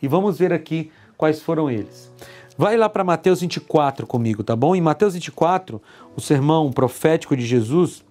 E 0.00 0.09
vamos 0.09 0.38
ver 0.38 0.55
aqui 0.55 0.90
quais 1.19 1.43
foram 1.43 1.71
eles. 1.71 2.11
Vai 2.57 2.75
lá 2.78 2.88
para 2.88 3.05
Mateus 3.05 3.43
24 3.43 4.07
comigo, 4.07 4.43
tá 4.43 4.57
bom? 4.57 4.75
Em 4.75 4.81
Mateus 4.81 5.12
24, 5.12 5.83
o 6.16 6.21
sermão 6.23 6.73
profético 6.73 7.37
de 7.37 7.45
Jesus 7.45 8.02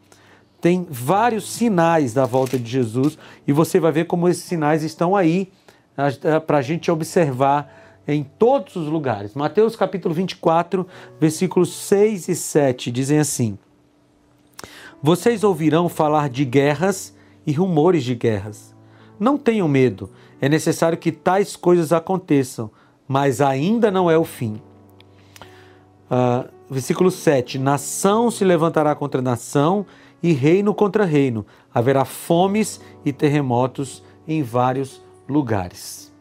tem 0.61 0.85
vários 0.87 1.51
sinais 1.51 2.13
da 2.13 2.25
volta 2.27 2.59
de 2.59 2.69
Jesus 2.69 3.17
e 3.47 3.51
você 3.51 3.79
vai 3.79 3.91
ver 3.91 4.05
como 4.05 4.29
esses 4.29 4.43
sinais 4.43 4.83
estão 4.83 5.15
aí 5.15 5.51
para 6.45 6.57
a 6.57 6.61
gente 6.61 6.91
observar 6.91 8.01
em 8.07 8.23
todos 8.23 8.75
os 8.75 8.87
lugares. 8.87 9.33
Mateus 9.33 9.75
capítulo 9.75 10.13
24, 10.13 10.87
versículos 11.19 11.73
6 11.73 12.27
e 12.27 12.35
7 12.35 12.91
dizem 12.91 13.19
assim: 13.19 13.57
Vocês 15.01 15.43
ouvirão 15.43 15.89
falar 15.89 16.29
de 16.29 16.45
guerras 16.45 17.15
e 17.45 17.51
rumores 17.51 18.03
de 18.03 18.15
guerras. 18.15 18.75
Não 19.19 19.37
tenham 19.37 19.67
medo, 19.67 20.11
é 20.41 20.49
necessário 20.49 20.97
que 20.97 21.11
tais 21.11 21.55
coisas 21.55 21.93
aconteçam 21.93 22.69
mas 23.07 23.41
ainda 23.41 23.91
não 23.91 24.09
é 24.09 24.17
o 24.17 24.23
fim. 24.23 24.61
Uh, 26.09 26.49
versículo 26.69 27.11
7: 27.11 27.59
Nação 27.59 28.31
se 28.31 28.43
levantará 28.43 28.95
contra 28.95 29.21
nação 29.21 29.85
e 30.21 30.33
reino 30.33 30.73
contra 30.73 31.05
reino. 31.05 31.45
Haverá 31.73 32.05
fomes 32.05 32.81
e 33.03 33.13
terremotos 33.13 34.03
em 34.27 34.41
vários 34.41 35.03
lugares. 35.27 36.13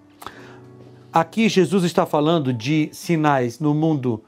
Aqui 1.12 1.48
Jesus 1.48 1.84
está 1.84 2.04
falando 2.04 2.52
de 2.52 2.88
sinais 2.92 3.60
no 3.60 3.72
mundo 3.72 4.22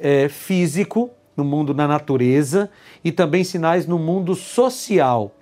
é, 0.00 0.28
físico, 0.28 1.10
no 1.36 1.44
mundo 1.44 1.74
na 1.74 1.86
natureza 1.86 2.70
e 3.04 3.12
também 3.12 3.44
sinais 3.44 3.86
no 3.86 3.98
mundo 3.98 4.34
social. 4.34 5.32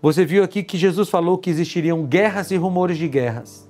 Você 0.00 0.24
viu 0.24 0.44
aqui 0.44 0.62
que 0.62 0.78
Jesus 0.78 1.08
falou 1.08 1.38
que 1.38 1.50
existiriam 1.50 2.04
guerras 2.04 2.50
e 2.50 2.56
rumores 2.56 2.98
de 2.98 3.08
guerras. 3.08 3.68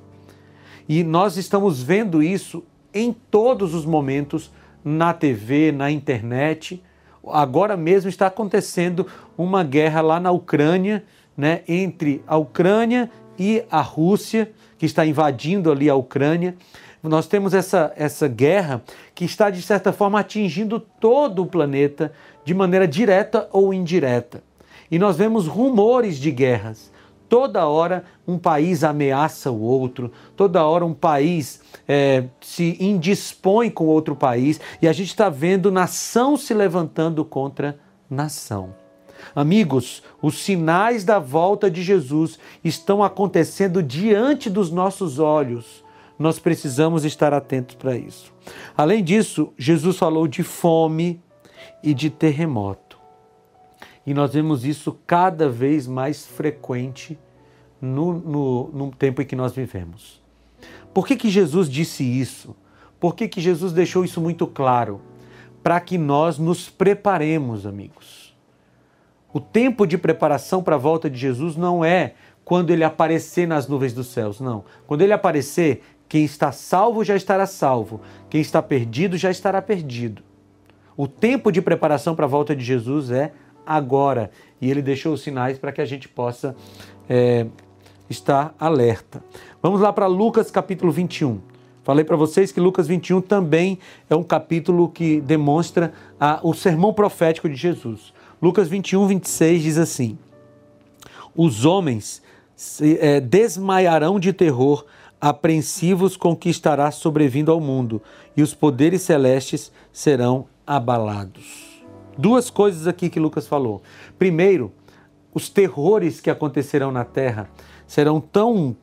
E 0.89 1.03
nós 1.03 1.37
estamos 1.37 1.83
vendo 1.83 2.23
isso 2.23 2.63
em 2.93 3.13
todos 3.13 3.75
os 3.75 3.85
momentos, 3.87 4.51
na 4.85 5.13
TV, 5.13 5.73
na 5.73 5.91
internet. 5.91 6.83
Agora 7.27 7.77
mesmo 7.77 8.09
está 8.09 8.27
acontecendo 8.27 9.07
uma 9.37 9.63
guerra 9.63 10.01
lá 10.01 10.21
na 10.21 10.31
Ucrânia, 10.31 11.05
né, 11.37 11.63
entre 11.69 12.23
a 12.27 12.37
Ucrânia 12.37 13.11
e 13.39 13.65
a 13.71 13.81
Rússia, 13.81 14.51
que 14.79 14.87
está 14.87 15.07
invadindo 15.07 15.71
ali 15.71 15.89
a 15.89 15.95
Ucrânia. 15.95 16.57
Nós 17.03 17.27
temos 17.27 17.55
essa, 17.55 17.93
essa 17.97 18.27
guerra 18.27 18.83
que 19.15 19.25
está, 19.25 19.51
de 19.51 19.63
certa 19.63 19.93
forma, 19.93 20.19
atingindo 20.19 20.81
todo 20.81 21.43
o 21.43 21.47
planeta 21.47 22.13
de 22.45 22.53
maneira 22.53 22.89
direta 22.89 23.49
ou 23.53 23.73
indireta. 23.73 24.43
E 24.91 24.99
nós 24.99 25.17
vemos 25.17 25.47
rumores 25.47 26.19
de 26.19 26.31
guerras. 26.31 26.91
Toda 27.29 27.67
hora 27.67 28.05
um 28.27 28.39
país 28.39 28.83
ameaça 28.83 29.51
o 29.51 29.61
outro, 29.61 30.11
toda 30.35 30.65
hora 30.65 30.85
um 30.85 30.95
país 30.95 31.61
é, 31.87 32.25
se 32.41 32.77
indispõe 32.81 33.69
com 33.69 33.85
outro 33.85 34.17
país 34.17 34.59
e 34.81 34.89
a 34.89 34.93
gente 34.95 35.09
está 35.09 35.29
vendo 35.29 35.71
nação 35.71 36.39
se 36.39 36.55
levantando 36.55 37.23
contra 37.27 37.79
nação. 38.09 38.75
Amigos, 39.35 40.03
os 40.21 40.39
sinais 40.39 41.05
da 41.05 41.19
volta 41.19 41.71
de 41.71 41.83
Jesus 41.83 42.39
estão 42.63 43.03
acontecendo 43.03 43.83
diante 43.83 44.49
dos 44.49 44.71
nossos 44.71 45.19
olhos. 45.19 45.85
Nós 46.19 46.39
precisamos 46.39 47.05
estar 47.05 47.33
atentos 47.33 47.77
para 47.77 47.97
isso. 47.97 48.33
Além 48.77 49.05
disso, 49.05 49.53
Jesus 49.57 49.97
falou 49.97 50.27
de 50.27 50.43
fome 50.43 51.23
e 51.83 51.95
de 51.95 52.11
terremoto. 52.11 52.99
E 54.05 54.15
nós 54.15 54.33
vemos 54.33 54.65
isso 54.65 54.99
cada 55.07 55.49
vez 55.49 55.87
mais 55.87 56.27
frequente 56.27 57.19
no, 57.81 58.13
no, 58.15 58.69
no 58.69 58.91
tempo 58.91 59.23
em 59.23 59.27
que 59.27 59.37
nós 59.37 59.53
vivemos. 59.53 60.21
Por 60.93 61.07
que, 61.07 61.15
que 61.15 61.31
Jesus 61.31 61.69
disse 61.69 62.03
isso? 62.03 62.57
Por 62.99 63.15
que, 63.15 63.29
que 63.29 63.41
Jesus 63.41 63.73
deixou 63.73 64.05
isso 64.05 64.21
muito 64.21 64.47
claro? 64.47 65.01
Para 65.63 65.81
que 65.81 65.97
nós 65.97 66.39
nos 66.39 66.69
preparemos, 66.69 67.67
amigos. 67.67 68.18
O 69.33 69.41
tempo 69.41 69.87
de 69.87 69.99
preparação 69.99 70.63
para 70.63 70.77
a 70.77 70.79
volta 70.79 71.11
de 71.11 71.19
Jesus 71.19 71.57
não 71.57 71.85
é 71.85 72.15
quando 72.45 72.71
ele 72.71 72.83
aparecer 72.83 73.47
nas 73.47 73.69
nuvens 73.69 73.93
dos 73.93 74.07
céus, 74.07 74.41
não. 74.41 74.65
Quando 74.87 75.03
ele 75.03 75.13
aparecer, 75.13 75.83
quem 76.09 76.25
está 76.25 76.51
salvo 76.51 77.05
já 77.05 77.15
estará 77.15 77.47
salvo, 77.47 78.01
quem 78.31 78.41
está 78.41 78.63
perdido 78.63 79.19
já 79.19 79.31
estará 79.31 79.61
perdido. 79.61 80.23
O 80.97 81.07
tempo 81.07 81.53
de 81.53 81.61
preparação 81.61 82.17
para 82.17 82.25
a 82.25 82.29
volta 82.29 82.57
de 82.57 82.65
Jesus 82.65 83.11
é 83.11 83.33
agora. 83.67 84.31
E 84.61 84.71
ele 84.71 84.81
deixou 84.81 85.13
os 85.13 85.21
sinais 85.21 85.59
para 85.59 85.71
que 85.71 85.81
a 85.81 85.85
gente 85.85 86.09
possa 86.09 86.57
é, 87.09 87.47
estar 88.09 88.55
alerta. 88.59 89.23
Vamos 89.63 89.81
lá 89.81 89.93
para 89.93 90.07
Lucas 90.07 90.51
capítulo 90.51 90.91
21. 90.91 91.41
Falei 91.85 92.05
para 92.05 92.17
vocês 92.17 92.51
que 92.51 92.61
Lucas 92.61 92.89
21 92.89 93.21
também 93.21 93.79
é 94.11 94.17
um 94.17 94.23
capítulo 94.23 94.89
que 94.89 95.21
demonstra 95.21 95.93
a, 96.19 96.41
o 96.43 96.53
sermão 96.55 96.93
profético 96.93 97.49
de 97.49 97.55
Jesus. 97.55 98.13
Lucas 98.41 98.69
21, 98.69 99.07
26 99.07 99.63
diz 99.63 99.79
assim: 99.79 100.19
Os 101.35 101.65
homens 101.65 102.23
se, 102.55 102.99
é, 103.01 103.21
desmaiarão 103.21 104.19
de 104.21 104.33
terror, 104.33 104.85
apreensivos 105.21 106.17
com 106.17 106.33
o 106.33 106.37
que 106.37 106.49
estará 106.49 106.91
sobrevindo 106.91 107.51
ao 107.51 107.61
mundo, 107.61 108.01
e 108.37 108.43
os 108.43 108.55
poderes 108.55 109.03
celestes 109.03 109.73
serão 109.93 110.47
abalados. 110.67 111.83
Duas 112.17 112.51
coisas 112.51 112.87
aqui 112.87 113.09
que 113.09 113.21
Lucas 113.21 113.47
falou. 113.47 113.83
Primeiro, 114.19 114.73
os 115.35 115.49
terrores 115.49 116.21
que 116.21 116.31
acontecerão 116.31 116.91
na 116.91 117.05
terra 117.05 117.51
serão 117.87 118.21
tão 118.21 118.77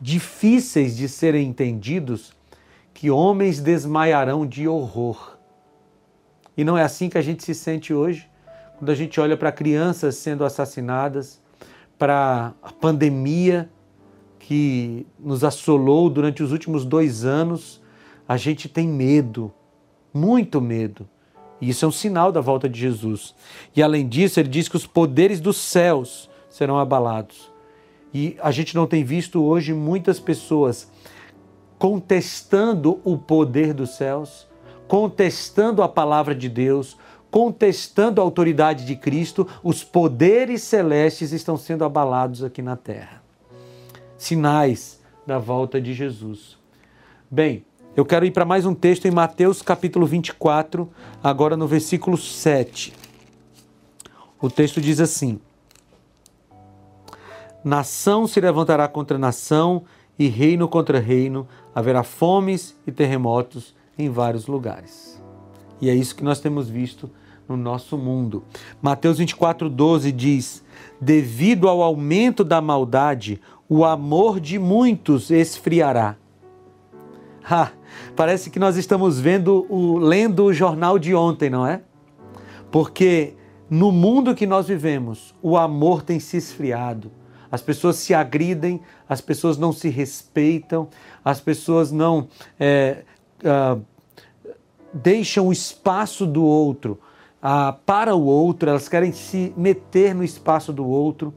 difíceis 0.00 0.96
de 0.96 1.08
serem 1.08 1.48
entendidos 1.48 2.32
que 2.92 3.10
homens 3.10 3.60
desmaiarão 3.60 4.46
de 4.46 4.66
horror. 4.66 5.36
E 6.56 6.64
não 6.64 6.76
é 6.76 6.82
assim 6.82 7.08
que 7.08 7.18
a 7.18 7.22
gente 7.22 7.42
se 7.44 7.54
sente 7.54 7.94
hoje, 7.94 8.28
quando 8.82 8.90
a 8.90 8.96
gente 8.96 9.20
olha 9.20 9.36
para 9.36 9.52
crianças 9.52 10.16
sendo 10.16 10.44
assassinadas, 10.44 11.40
para 11.96 12.52
a 12.60 12.72
pandemia 12.72 13.70
que 14.40 15.06
nos 15.20 15.44
assolou 15.44 16.10
durante 16.10 16.42
os 16.42 16.50
últimos 16.50 16.84
dois 16.84 17.24
anos, 17.24 17.80
a 18.26 18.36
gente 18.36 18.68
tem 18.68 18.88
medo, 18.88 19.52
muito 20.12 20.60
medo. 20.60 21.08
E 21.60 21.68
isso 21.68 21.84
é 21.84 21.88
um 21.88 21.92
sinal 21.92 22.32
da 22.32 22.40
volta 22.40 22.68
de 22.68 22.80
Jesus. 22.80 23.36
E 23.76 23.80
além 23.80 24.08
disso, 24.08 24.40
ele 24.40 24.48
diz 24.48 24.68
que 24.68 24.74
os 24.74 24.84
poderes 24.84 25.38
dos 25.38 25.58
céus 25.58 26.28
serão 26.50 26.76
abalados. 26.76 27.52
E 28.12 28.36
a 28.42 28.50
gente 28.50 28.74
não 28.74 28.88
tem 28.88 29.04
visto 29.04 29.44
hoje 29.44 29.72
muitas 29.72 30.18
pessoas 30.18 30.90
contestando 31.78 33.00
o 33.04 33.16
poder 33.16 33.74
dos 33.74 33.90
céus, 33.90 34.48
contestando 34.88 35.84
a 35.84 35.88
palavra 35.88 36.34
de 36.34 36.48
Deus, 36.48 36.96
contestando 37.32 38.20
a 38.20 38.24
autoridade 38.24 38.84
de 38.84 38.94
Cristo, 38.94 39.48
os 39.64 39.82
poderes 39.82 40.62
celestes 40.62 41.32
estão 41.32 41.56
sendo 41.56 41.82
abalados 41.82 42.44
aqui 42.44 42.60
na 42.60 42.76
terra. 42.76 43.22
Sinais 44.18 45.00
da 45.26 45.38
volta 45.38 45.80
de 45.80 45.94
Jesus. 45.94 46.58
Bem, 47.30 47.64
eu 47.96 48.04
quero 48.04 48.26
ir 48.26 48.32
para 48.32 48.44
mais 48.44 48.66
um 48.66 48.74
texto 48.74 49.06
em 49.06 49.10
Mateus 49.10 49.62
capítulo 49.62 50.04
24, 50.04 50.86
agora 51.24 51.56
no 51.56 51.66
versículo 51.66 52.18
7. 52.18 52.92
O 54.38 54.50
texto 54.50 54.78
diz 54.78 55.00
assim: 55.00 55.40
Nação 57.64 58.26
se 58.26 58.42
levantará 58.42 58.86
contra 58.88 59.16
nação 59.16 59.84
e 60.18 60.28
reino 60.28 60.68
contra 60.68 61.00
reino, 61.00 61.48
haverá 61.74 62.02
fomes 62.02 62.76
e 62.86 62.92
terremotos 62.92 63.74
em 63.98 64.10
vários 64.10 64.46
lugares. 64.46 65.18
E 65.80 65.88
é 65.88 65.94
isso 65.94 66.14
que 66.14 66.22
nós 66.22 66.38
temos 66.38 66.68
visto 66.68 67.10
no 67.48 67.56
nosso 67.56 67.96
mundo. 67.98 68.44
Mateus 68.80 69.18
24:12 69.18 70.12
diz: 70.12 70.64
"Devido 71.00 71.68
ao 71.68 71.82
aumento 71.82 72.44
da 72.44 72.60
maldade, 72.60 73.40
o 73.68 73.84
amor 73.84 74.40
de 74.40 74.58
muitos 74.58 75.30
esfriará." 75.30 76.16
Ha, 77.44 77.72
parece 78.14 78.50
que 78.50 78.58
nós 78.58 78.76
estamos 78.76 79.18
vendo 79.18 79.66
o 79.68 79.98
lendo 79.98 80.44
o 80.44 80.52
jornal 80.52 80.98
de 80.98 81.14
ontem, 81.14 81.50
não 81.50 81.66
é? 81.66 81.82
Porque 82.70 83.34
no 83.68 83.90
mundo 83.90 84.34
que 84.34 84.46
nós 84.46 84.68
vivemos, 84.68 85.34
o 85.42 85.56
amor 85.56 86.02
tem 86.02 86.20
se 86.20 86.36
esfriado. 86.36 87.10
As 87.50 87.60
pessoas 87.60 87.96
se 87.96 88.14
agridem, 88.14 88.80
as 89.08 89.20
pessoas 89.20 89.58
não 89.58 89.72
se 89.72 89.90
respeitam, 89.90 90.88
as 91.22 91.40
pessoas 91.40 91.92
não 91.92 92.28
é, 92.58 93.02
uh, 93.44 93.82
deixam 94.92 95.48
o 95.48 95.52
espaço 95.52 96.26
do 96.26 96.42
outro 96.42 96.98
uh, 97.42 97.76
para 97.84 98.14
o 98.14 98.24
outro, 98.24 98.70
elas 98.70 98.88
querem 98.88 99.12
se 99.12 99.52
meter 99.56 100.14
no 100.14 100.22
espaço 100.22 100.72
do 100.72 100.86
outro. 100.86 101.34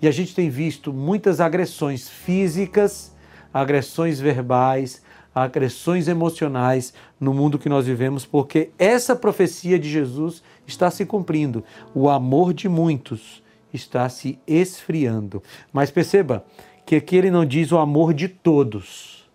E 0.00 0.08
a 0.08 0.10
gente 0.10 0.34
tem 0.34 0.48
visto 0.48 0.92
muitas 0.92 1.40
agressões 1.40 2.08
físicas, 2.08 3.14
agressões 3.52 4.18
verbais, 4.20 5.02
agressões 5.34 6.08
emocionais 6.08 6.94
no 7.18 7.34
mundo 7.34 7.58
que 7.58 7.68
nós 7.68 7.86
vivemos, 7.86 8.24
porque 8.24 8.70
essa 8.78 9.14
profecia 9.14 9.78
de 9.78 9.88
Jesus 9.90 10.42
está 10.66 10.90
se 10.90 11.04
cumprindo. 11.04 11.64
O 11.94 12.08
amor 12.08 12.54
de 12.54 12.68
muitos 12.68 13.42
está 13.72 14.08
se 14.08 14.38
esfriando. 14.46 15.42
Mas 15.72 15.90
perceba 15.90 16.44
que 16.86 16.96
aqui 16.96 17.16
ele 17.16 17.30
não 17.30 17.44
diz 17.44 17.70
o 17.70 17.78
amor 17.78 18.14
de 18.14 18.26
todos. 18.26 19.28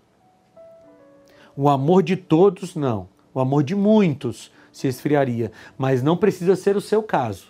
O 1.56 1.70
amor 1.70 2.04
de 2.04 2.18
todos, 2.18 2.76
não. 2.76 3.08
O 3.34 3.40
amor 3.40 3.64
de 3.64 3.76
muitos 3.76 4.52
se 4.76 4.88
esfriaria. 4.88 5.52
Mas 5.78 6.04
não 6.04 6.18
precisa 6.18 6.56
ser 6.56 6.76
o 6.76 6.82
seu 6.82 7.02
caso. 7.02 7.48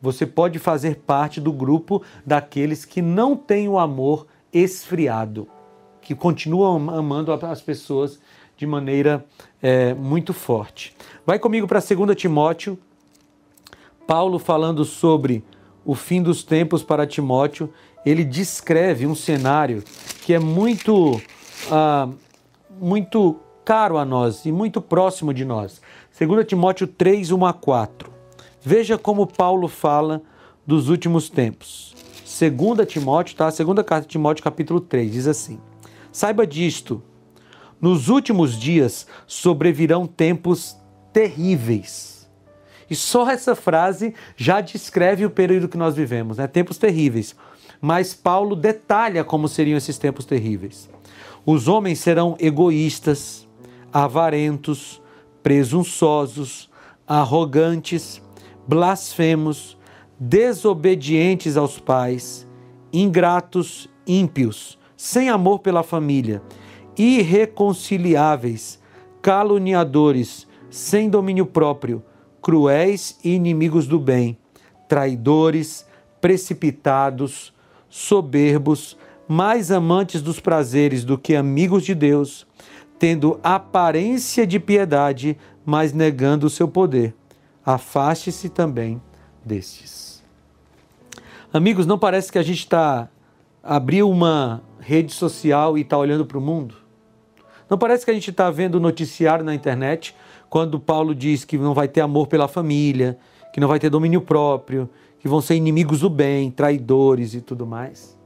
Você 0.00 0.24
pode 0.24 0.58
fazer 0.60 0.98
parte 0.98 1.40
do 1.40 1.52
grupo 1.52 2.02
daqueles 2.24 2.84
que 2.84 3.02
não 3.02 3.34
têm 3.34 3.68
o 3.68 3.78
amor 3.78 4.26
esfriado 4.52 5.48
que 6.00 6.14
continuam 6.14 6.88
amando 6.88 7.32
as 7.32 7.60
pessoas 7.60 8.18
de 8.56 8.66
maneira 8.66 9.26
é, 9.60 9.92
muito 9.92 10.32
forte. 10.32 10.96
Vai 11.26 11.38
comigo 11.38 11.66
para 11.66 11.80
2 11.80 12.16
Timóteo, 12.16 12.78
Paulo 14.06 14.38
falando 14.38 14.84
sobre 14.84 15.44
o 15.84 15.94
fim 15.94 16.22
dos 16.22 16.42
tempos 16.42 16.82
para 16.82 17.06
Timóteo, 17.06 17.70
ele 18.06 18.24
descreve 18.24 19.06
um 19.06 19.14
cenário 19.14 19.82
que 20.22 20.32
é 20.32 20.38
muito, 20.38 21.20
ah, 21.70 22.08
muito 22.80 23.36
caro 23.62 23.98
a 23.98 24.04
nós 24.06 24.46
e 24.46 24.52
muito 24.52 24.80
próximo 24.80 25.34
de 25.34 25.44
nós. 25.44 25.78
2 26.18 26.44
Timóteo 26.44 26.88
3, 26.88 27.30
1 27.30 27.46
a 27.46 27.52
4. 27.52 28.10
Veja 28.60 28.98
como 28.98 29.24
Paulo 29.24 29.68
fala 29.68 30.20
dos 30.66 30.88
últimos 30.88 31.30
tempos. 31.30 31.94
2 32.24 32.88
Timóteo, 32.88 33.36
tá? 33.36 33.48
Segunda 33.52 33.84
carta 33.84 34.02
de 34.02 34.12
Timóteo, 34.12 34.42
capítulo 34.42 34.80
3, 34.80 35.12
diz 35.12 35.28
assim: 35.28 35.60
Saiba 36.10 36.44
disto: 36.44 37.00
nos 37.80 38.08
últimos 38.08 38.58
dias 38.58 39.06
sobrevirão 39.28 40.08
tempos 40.08 40.76
terríveis. 41.12 42.28
E 42.90 42.96
só 42.96 43.30
essa 43.30 43.54
frase 43.54 44.12
já 44.36 44.60
descreve 44.60 45.24
o 45.24 45.30
período 45.30 45.68
que 45.68 45.76
nós 45.76 45.94
vivemos, 45.94 46.38
né? 46.38 46.48
Tempos 46.48 46.78
terríveis. 46.78 47.36
Mas 47.80 48.12
Paulo 48.12 48.56
detalha 48.56 49.22
como 49.22 49.46
seriam 49.46 49.76
esses 49.76 49.98
tempos 49.98 50.24
terríveis. 50.24 50.90
Os 51.46 51.68
homens 51.68 52.00
serão 52.00 52.36
egoístas, 52.40 53.46
avarentos, 53.92 55.00
presunçosos, 55.48 56.68
arrogantes, 57.06 58.20
blasfemos, 58.66 59.78
desobedientes 60.20 61.56
aos 61.56 61.78
pais, 61.78 62.46
ingratos, 62.92 63.88
ímpios 64.06 64.78
sem 64.94 65.30
amor 65.30 65.60
pela 65.60 65.82
família, 65.82 66.42
irreconciliáveis, 66.98 68.78
caluniadores, 69.22 70.46
sem 70.68 71.08
domínio 71.08 71.46
próprio, 71.46 72.04
cruéis 72.42 73.18
e 73.24 73.30
inimigos 73.30 73.86
do 73.86 73.98
bem, 73.98 74.36
traidores, 74.86 75.86
precipitados, 76.20 77.54
soberbos, 77.88 78.98
mais 79.26 79.70
amantes 79.70 80.20
dos 80.20 80.40
prazeres 80.40 81.04
do 81.04 81.16
que 81.16 81.34
amigos 81.34 81.84
de 81.84 81.94
Deus, 81.94 82.46
tendo 82.98 83.38
aparência 83.42 84.46
de 84.46 84.58
piedade, 84.58 85.36
mas 85.64 85.92
negando 85.92 86.46
o 86.46 86.50
seu 86.50 86.66
poder. 86.66 87.14
Afaste-se 87.64 88.48
também 88.48 89.00
destes. 89.44 90.22
Amigos, 91.52 91.86
não 91.86 91.98
parece 91.98 92.30
que 92.30 92.38
a 92.38 92.42
gente 92.42 92.58
está 92.58 93.08
abriu 93.62 94.08
uma 94.08 94.62
rede 94.80 95.12
social 95.12 95.76
e 95.76 95.82
está 95.82 95.98
olhando 95.98 96.24
para 96.24 96.38
o 96.38 96.40
mundo? 96.40 96.74
Não 97.68 97.76
parece 97.76 98.04
que 98.04 98.10
a 98.10 98.14
gente 98.14 98.30
está 98.30 98.50
vendo 98.50 98.80
noticiário 98.80 99.44
na 99.44 99.54
internet 99.54 100.14
quando 100.48 100.80
Paulo 100.80 101.14
diz 101.14 101.44
que 101.44 101.58
não 101.58 101.74
vai 101.74 101.86
ter 101.86 102.00
amor 102.00 102.26
pela 102.28 102.48
família, 102.48 103.18
que 103.52 103.60
não 103.60 103.68
vai 103.68 103.78
ter 103.78 103.90
domínio 103.90 104.22
próprio, 104.22 104.88
que 105.20 105.28
vão 105.28 105.42
ser 105.42 105.54
inimigos 105.54 106.00
do 106.00 106.08
bem, 106.08 106.50
traidores 106.50 107.34
e 107.34 107.42
tudo 107.42 107.66
mais? 107.66 108.16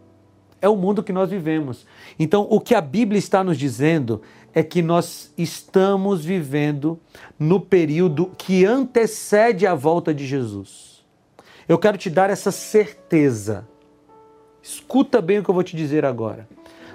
É 0.61 0.69
o 0.69 0.77
mundo 0.77 1.03
que 1.03 1.13
nós 1.13 1.29
vivemos. 1.29 1.85
Então, 2.17 2.47
o 2.49 2.61
que 2.61 2.73
a 2.73 2.81
Bíblia 2.81 3.19
está 3.19 3.43
nos 3.43 3.59
dizendo 3.59 4.23
é 4.55 4.63
que 4.63 4.83
nós 4.83 5.33
estamos 5.37 6.25
vivendo 6.25 6.99
no 7.39 7.61
período 7.61 8.31
que 8.37 8.65
antecede 8.65 9.67
a 9.67 9.75
volta 9.75 10.13
de 10.13 10.27
Jesus. 10.27 11.05
Eu 11.69 11.79
quero 11.79 11.97
te 11.97 12.11
dar 12.11 12.31
essa 12.31 12.51
certeza 12.51 13.67
Escuta 14.63 15.21
bem 15.21 15.41
o 15.41 15.43
que 15.43 15.51
eu 15.51 15.55
vou 15.55 15.65
te 15.65 15.77
dizer 15.77 16.05
agora. 16.05 16.49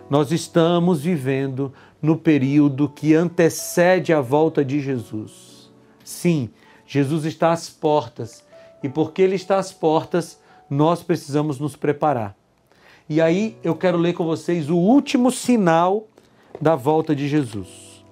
Nós 0.10 0.32
estamos 0.32 1.02
vivendo 1.02 1.74
no 2.02 2.15
período 2.15 2.88
que 2.88 3.13
antecede 3.13 4.13
a 4.13 4.22
volta 4.22 4.63
de 4.63 4.80
Jesus. 4.80 5.70
Sim, 6.02 6.50
Jesus 6.86 7.26
está 7.26 7.52
às 7.52 7.70
portas 7.70 8.41
e 8.82 8.88
porque 8.88 9.22
ele 9.22 9.36
está 9.36 9.58
às 9.58 9.74
portas, 9.74 10.39
nós 10.70 11.04
precisamos 11.04 11.60
nos 11.60 11.76
preparar. 11.76 12.38
E 13.10 13.20
aí 13.20 13.58
eu 13.62 13.76
quero 13.76 13.98
ler 13.98 14.13
com 14.13 14.26
vocês 14.26 14.70
o 14.70 14.78
último 14.78 15.30
sinal 15.30 16.08
da 16.60 16.76
volta 16.76 17.15
de 17.15 17.28
Jesus. 17.28 18.04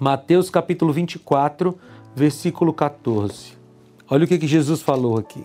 Mateus 0.00 0.48
capítulo 0.48 0.92
24, 0.92 1.76
versículo 2.14 2.72
14. 2.72 3.52
Olha 4.10 4.24
o 4.24 4.28
que, 4.28 4.46
Jesus 4.46 4.80
falou 4.80 5.18
aqui. 5.18 5.44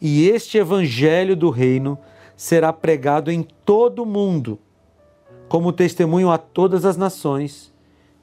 E 0.00 0.28
este 0.28 0.58
evangelho 0.58 1.36
do 1.36 1.50
reino 1.50 1.98
será 2.36 2.72
pregado 2.72 3.30
em 3.30 3.42
todo 3.64 4.02
o 4.02 4.06
mundo, 4.06 4.58
como 5.48 5.72
testemunho 5.72 6.30
a 6.30 6.38
todas 6.38 6.84
as 6.84 6.96
nações, 6.96 7.72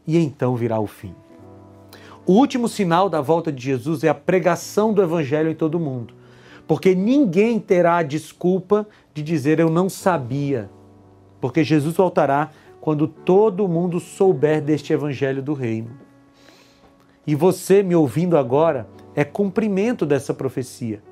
e 0.05 0.17
então 0.17 0.55
virá 0.55 0.79
o 0.79 0.87
fim. 0.87 1.13
O 2.25 2.33
último 2.33 2.67
sinal 2.67 3.09
da 3.09 3.21
volta 3.21 3.51
de 3.51 3.63
Jesus 3.63 4.03
é 4.03 4.09
a 4.09 4.15
pregação 4.15 4.91
do 4.91 5.01
Evangelho 5.01 5.49
em 5.49 5.55
todo 5.55 5.75
o 5.75 5.79
mundo, 5.79 6.13
porque 6.67 6.93
ninguém 6.93 7.59
terá 7.59 7.97
a 7.97 8.03
desculpa 8.03 8.85
de 9.13 9.23
dizer 9.23 9.59
eu 9.59 9.69
não 9.69 9.87
sabia, 9.87 10.69
porque 11.39 11.63
Jesus 11.63 11.95
voltará 11.95 12.51
quando 12.87 13.05
todo 13.05 13.67
mundo 13.67 13.99
souber 13.99 14.61
deste 14.61 14.93
Evangelho 14.93 15.43
do 15.43 15.53
Reino. 15.53 15.89
E 17.27 17.35
você 17.35 17.83
me 17.83 17.93
ouvindo 17.93 18.37
agora 18.37 18.87
é 19.13 19.25
cumprimento 19.25 20.05
dessa 20.05 20.33
profecia, 20.33 21.03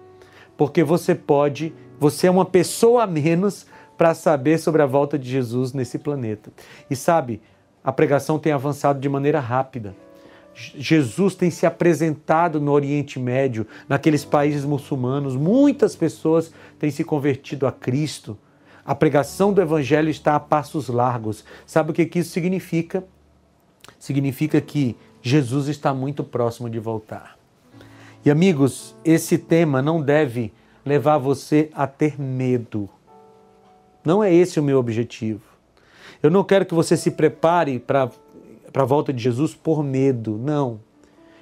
porque 0.56 0.86
você 0.86 1.14
pode 1.14 1.74
você 2.00 2.28
é 2.28 2.32
uma 2.32 2.46
pessoa 2.46 3.04
a 3.04 3.08
menos 3.08 3.68
para 3.98 4.14
saber 4.14 4.58
sobre 4.58 4.82
a 4.82 4.86
volta 4.86 5.20
de 5.20 5.30
Jesus 5.30 5.74
nesse 5.74 6.00
planeta. 6.00 6.50
E 6.90 6.96
sabe, 6.96 7.42
a 7.84 7.92
pregação 7.92 8.40
tem 8.40 8.54
avançado 8.54 8.98
de 8.98 9.10
maneira 9.10 9.42
rápida. 9.42 9.94
Jesus 10.54 11.36
tem 11.36 11.52
se 11.52 11.66
apresentado 11.66 12.62
no 12.62 12.72
Oriente 12.72 13.20
Médio, 13.20 13.68
naqueles 13.90 14.24
países 14.24 14.64
muçulmanos, 14.64 15.36
muitas 15.36 15.94
pessoas 15.94 16.54
têm 16.80 16.90
se 16.90 17.04
convertido 17.04 17.68
a 17.68 17.72
Cristo. 17.74 18.38
A 18.86 18.94
pregação 18.94 19.52
do 19.52 19.62
Evangelho 19.62 20.10
está 20.10 20.36
a 20.36 20.40
passos 20.40 20.88
largos. 20.88 21.44
Sabe 21.66 21.92
o 21.92 21.94
que 21.94 22.20
isso 22.20 22.30
significa? 22.30 23.04
Significa 23.98 24.62
que 24.62 24.96
Jesus 25.22 25.68
está 25.68 25.94
muito 25.94 26.24
próximo 26.24 26.70
de 26.70 26.80
voltar. 26.80 27.38
E 28.24 28.30
amigos, 28.30 28.96
esse 29.04 29.38
tema 29.38 29.82
não 29.82 30.02
deve 30.02 30.54
levar 30.86 31.18
você 31.18 31.70
a 31.74 31.88
ter 31.88 32.20
medo. 32.22 32.88
Não 34.04 34.24
é 34.24 34.32
esse 34.32 34.60
o 34.60 34.64
meu 34.64 34.78
objetivo. 34.78 35.42
Eu 36.22 36.30
não 36.30 36.44
quero 36.44 36.66
que 36.66 36.74
você 36.74 36.96
se 36.96 37.10
prepare 37.10 37.80
para 37.80 38.12
a 38.74 38.86
volta 38.86 39.12
de 39.12 39.22
Jesus 39.22 39.56
por 39.56 39.84
medo. 39.84 40.38
Não. 40.38 40.80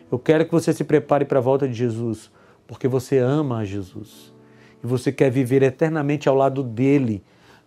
Eu 0.10 0.18
quero 0.18 0.46
que 0.46 0.52
você 0.52 0.72
se 0.72 0.84
prepare 0.84 1.26
para 1.26 1.40
a 1.40 1.42
volta 1.42 1.68
de 1.68 1.74
Jesus 1.74 2.32
porque 2.68 2.88
você 2.88 3.18
ama 3.18 3.58
a 3.58 3.66
Jesus 3.66 4.34
e 4.84 4.88
você 4.88 5.12
quer 5.12 5.30
viver 5.30 5.64
eternamente 5.64 6.28
ao 6.28 6.36
lado 6.36 6.64
dele, 6.64 7.24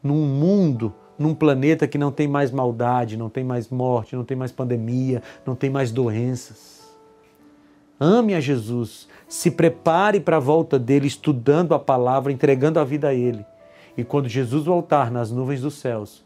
num 0.06 0.26
mundo, 0.26 0.94
num 1.18 1.34
planeta 1.34 1.86
que 1.86 1.98
não 1.98 2.12
tem 2.12 2.28
mais 2.28 2.50
maldade, 2.50 3.16
não 3.16 3.28
tem 3.28 3.44
mais 3.44 3.68
morte, 3.68 4.14
não 4.14 4.24
tem 4.24 4.36
mais 4.36 4.52
pandemia, 4.52 5.22
não 5.44 5.54
tem 5.54 5.68
mais 5.68 5.90
doenças. 5.90 6.76
ame 7.98 8.34
a 8.34 8.40
Jesus, 8.40 9.08
se 9.26 9.50
prepare 9.50 10.20
para 10.20 10.36
a 10.36 10.40
volta 10.40 10.78
dele, 10.78 11.06
estudando 11.06 11.74
a 11.74 11.78
palavra, 11.78 12.30
entregando 12.30 12.78
a 12.78 12.84
vida 12.84 13.08
a 13.08 13.14
ele. 13.14 13.44
E 13.96 14.04
quando 14.04 14.28
Jesus 14.28 14.66
voltar 14.66 15.10
nas 15.10 15.30
nuvens 15.30 15.62
dos 15.62 15.74
céus, 15.74 16.24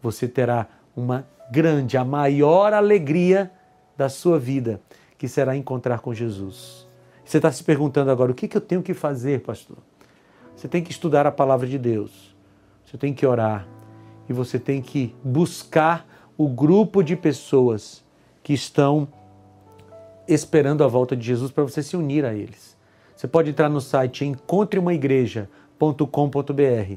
você 0.00 0.28
terá 0.28 0.68
uma 0.96 1.26
grande, 1.50 1.96
a 1.96 2.04
maior 2.04 2.72
alegria 2.72 3.50
da 3.96 4.08
sua 4.08 4.38
vida, 4.38 4.80
que 5.16 5.26
será 5.26 5.56
encontrar 5.56 6.00
com 6.00 6.14
Jesus. 6.14 6.86
Você 7.24 7.38
está 7.38 7.50
se 7.50 7.64
perguntando 7.64 8.10
agora: 8.10 8.30
o 8.30 8.34
que, 8.34 8.56
eu 8.56 8.60
tenho 8.60 8.82
que 8.82 8.94
fazer, 8.94 9.40
pastor? 9.40 9.78
Você 10.54 10.68
tem 10.68 10.82
que 10.82 10.90
estudar 10.90 11.26
a 11.26 11.32
palavra 11.32 11.66
de 11.66 11.78
Deus, 11.78 12.27
você 12.88 12.96
tem 12.96 13.12
que 13.12 13.26
orar 13.26 13.68
e 14.28 14.32
você 14.32 14.58
tem 14.58 14.80
que 14.80 15.14
buscar 15.22 16.08
o 16.38 16.48
grupo 16.48 17.02
de 17.02 17.14
pessoas 17.14 18.02
que 18.42 18.54
estão 18.54 19.06
esperando 20.26 20.82
a 20.82 20.86
volta 20.86 21.14
de 21.14 21.26
Jesus 21.26 21.50
para 21.50 21.64
você 21.64 21.82
se 21.82 21.98
unir 21.98 22.24
a 22.24 22.32
eles. 22.32 22.74
Você 23.14 23.28
pode 23.28 23.50
entrar 23.50 23.68
no 23.68 23.82
site 23.82 24.24
encontreumaigreja.com.br 24.24 26.96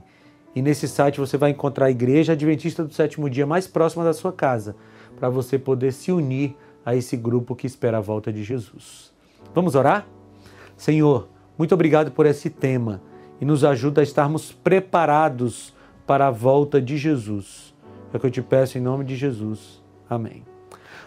e 0.56 0.62
nesse 0.62 0.88
site 0.88 1.19
você 1.19 1.36
vai 1.36 1.49
encontrar 1.49 1.88
a 1.88 1.91
Igreja 1.91 2.32
Adventista 2.34 2.86
do 2.86 2.93
Sétimo 2.93 3.30
Dia 3.30 3.45
mais 3.45 3.67
próxima 3.67 4.06
da 4.06 4.13
sua 4.13 4.32
casa, 4.32 4.77
para 5.19 5.30
você 5.30 5.60
poder 5.60 5.91
se 5.91 6.10
unir 6.10 6.56
a 6.86 6.95
esse 6.95 7.17
grupo 7.17 7.54
que 7.54 7.67
espera 7.67 7.97
a 7.97 8.01
volta 8.01 8.32
de 8.32 8.45
Jesus. 8.45 9.12
Vamos 9.54 9.75
orar? 9.75 10.08
Senhor, 10.77 11.27
muito 11.58 11.75
obrigado 11.75 12.12
por 12.12 12.25
esse 12.25 12.49
tema 12.49 13.01
e 13.41 13.45
nos 13.45 13.65
ajuda 13.65 14.01
a 14.01 14.04
estarmos 14.04 14.54
preparados 14.54 15.73
para 16.12 16.28
a 16.28 16.30
volta 16.30 16.82
de 16.82 16.97
Jesus. 16.97 17.74
É 18.13 18.17
o 18.17 18.19
que 18.19 18.26
eu 18.26 18.32
te 18.32 18.41
peço 18.41 18.78
em 18.78 18.82
nome 18.82 19.06
de 19.06 19.15
Jesus. 19.15 19.82
Amém. 20.10 20.43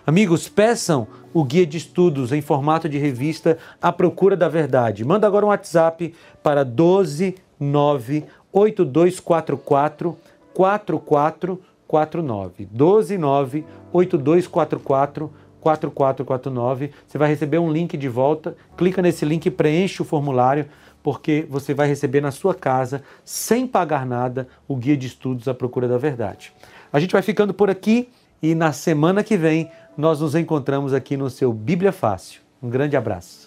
Amigos, 0.07 0.49
peçam 0.49 1.07
o 1.35 1.45
guia 1.45 1.67
de 1.67 1.77
estudos 1.77 2.33
em 2.33 2.41
formato 2.41 2.89
de 2.89 2.97
revista 2.97 3.59
à 3.83 3.93
procura 3.93 4.35
da 4.35 4.49
verdade. 4.49 5.05
Manda 5.05 5.27
agora 5.27 5.45
um 5.45 5.51
WhatsApp 5.51 6.15
para 6.43 6.65
129 6.65 8.25
8244 8.51 10.17
4449. 10.55 12.69
129 12.75 13.65
8244 13.93 15.31
4449. 15.61 16.93
Você 17.07 17.19
vai 17.19 17.29
receber 17.29 17.59
um 17.59 17.71
link 17.71 17.95
de 17.99 18.09
volta. 18.09 18.57
Clica 18.75 19.03
nesse 19.03 19.27
link 19.27 19.45
e 19.45 19.51
preenche 19.51 20.01
o 20.01 20.05
formulário, 20.07 20.65
porque 21.05 21.47
você 21.51 21.75
vai 21.75 21.87
receber 21.87 22.23
na 22.23 22.31
sua 22.31 22.55
casa, 22.55 23.03
sem 23.27 23.67
pagar 23.67 24.07
nada, 24.07 24.49
o 24.67 24.75
guia 24.75 24.97
de 24.97 25.07
estudos 25.07 25.47
à 25.47 25.53
procura 25.53 25.87
da 25.87 25.99
verdade. 25.99 26.51
A 26.91 26.99
gente 26.99 27.13
vai 27.13 27.21
ficando 27.21 27.53
por 27.53 27.69
aqui 27.69 28.09
e 28.43 28.55
na 28.55 28.73
semana 28.73 29.23
que 29.23 29.37
vem 29.37 29.71
nós 29.99 30.21
nos 30.21 30.35
encontramos 30.35 30.95
aqui 30.95 31.15
no 31.15 31.29
seu 31.29 31.53
Bíblia 31.53 31.93
Fácil. 31.93 32.41
Um 32.63 32.71
grande 32.71 32.97
abraço. 32.97 33.44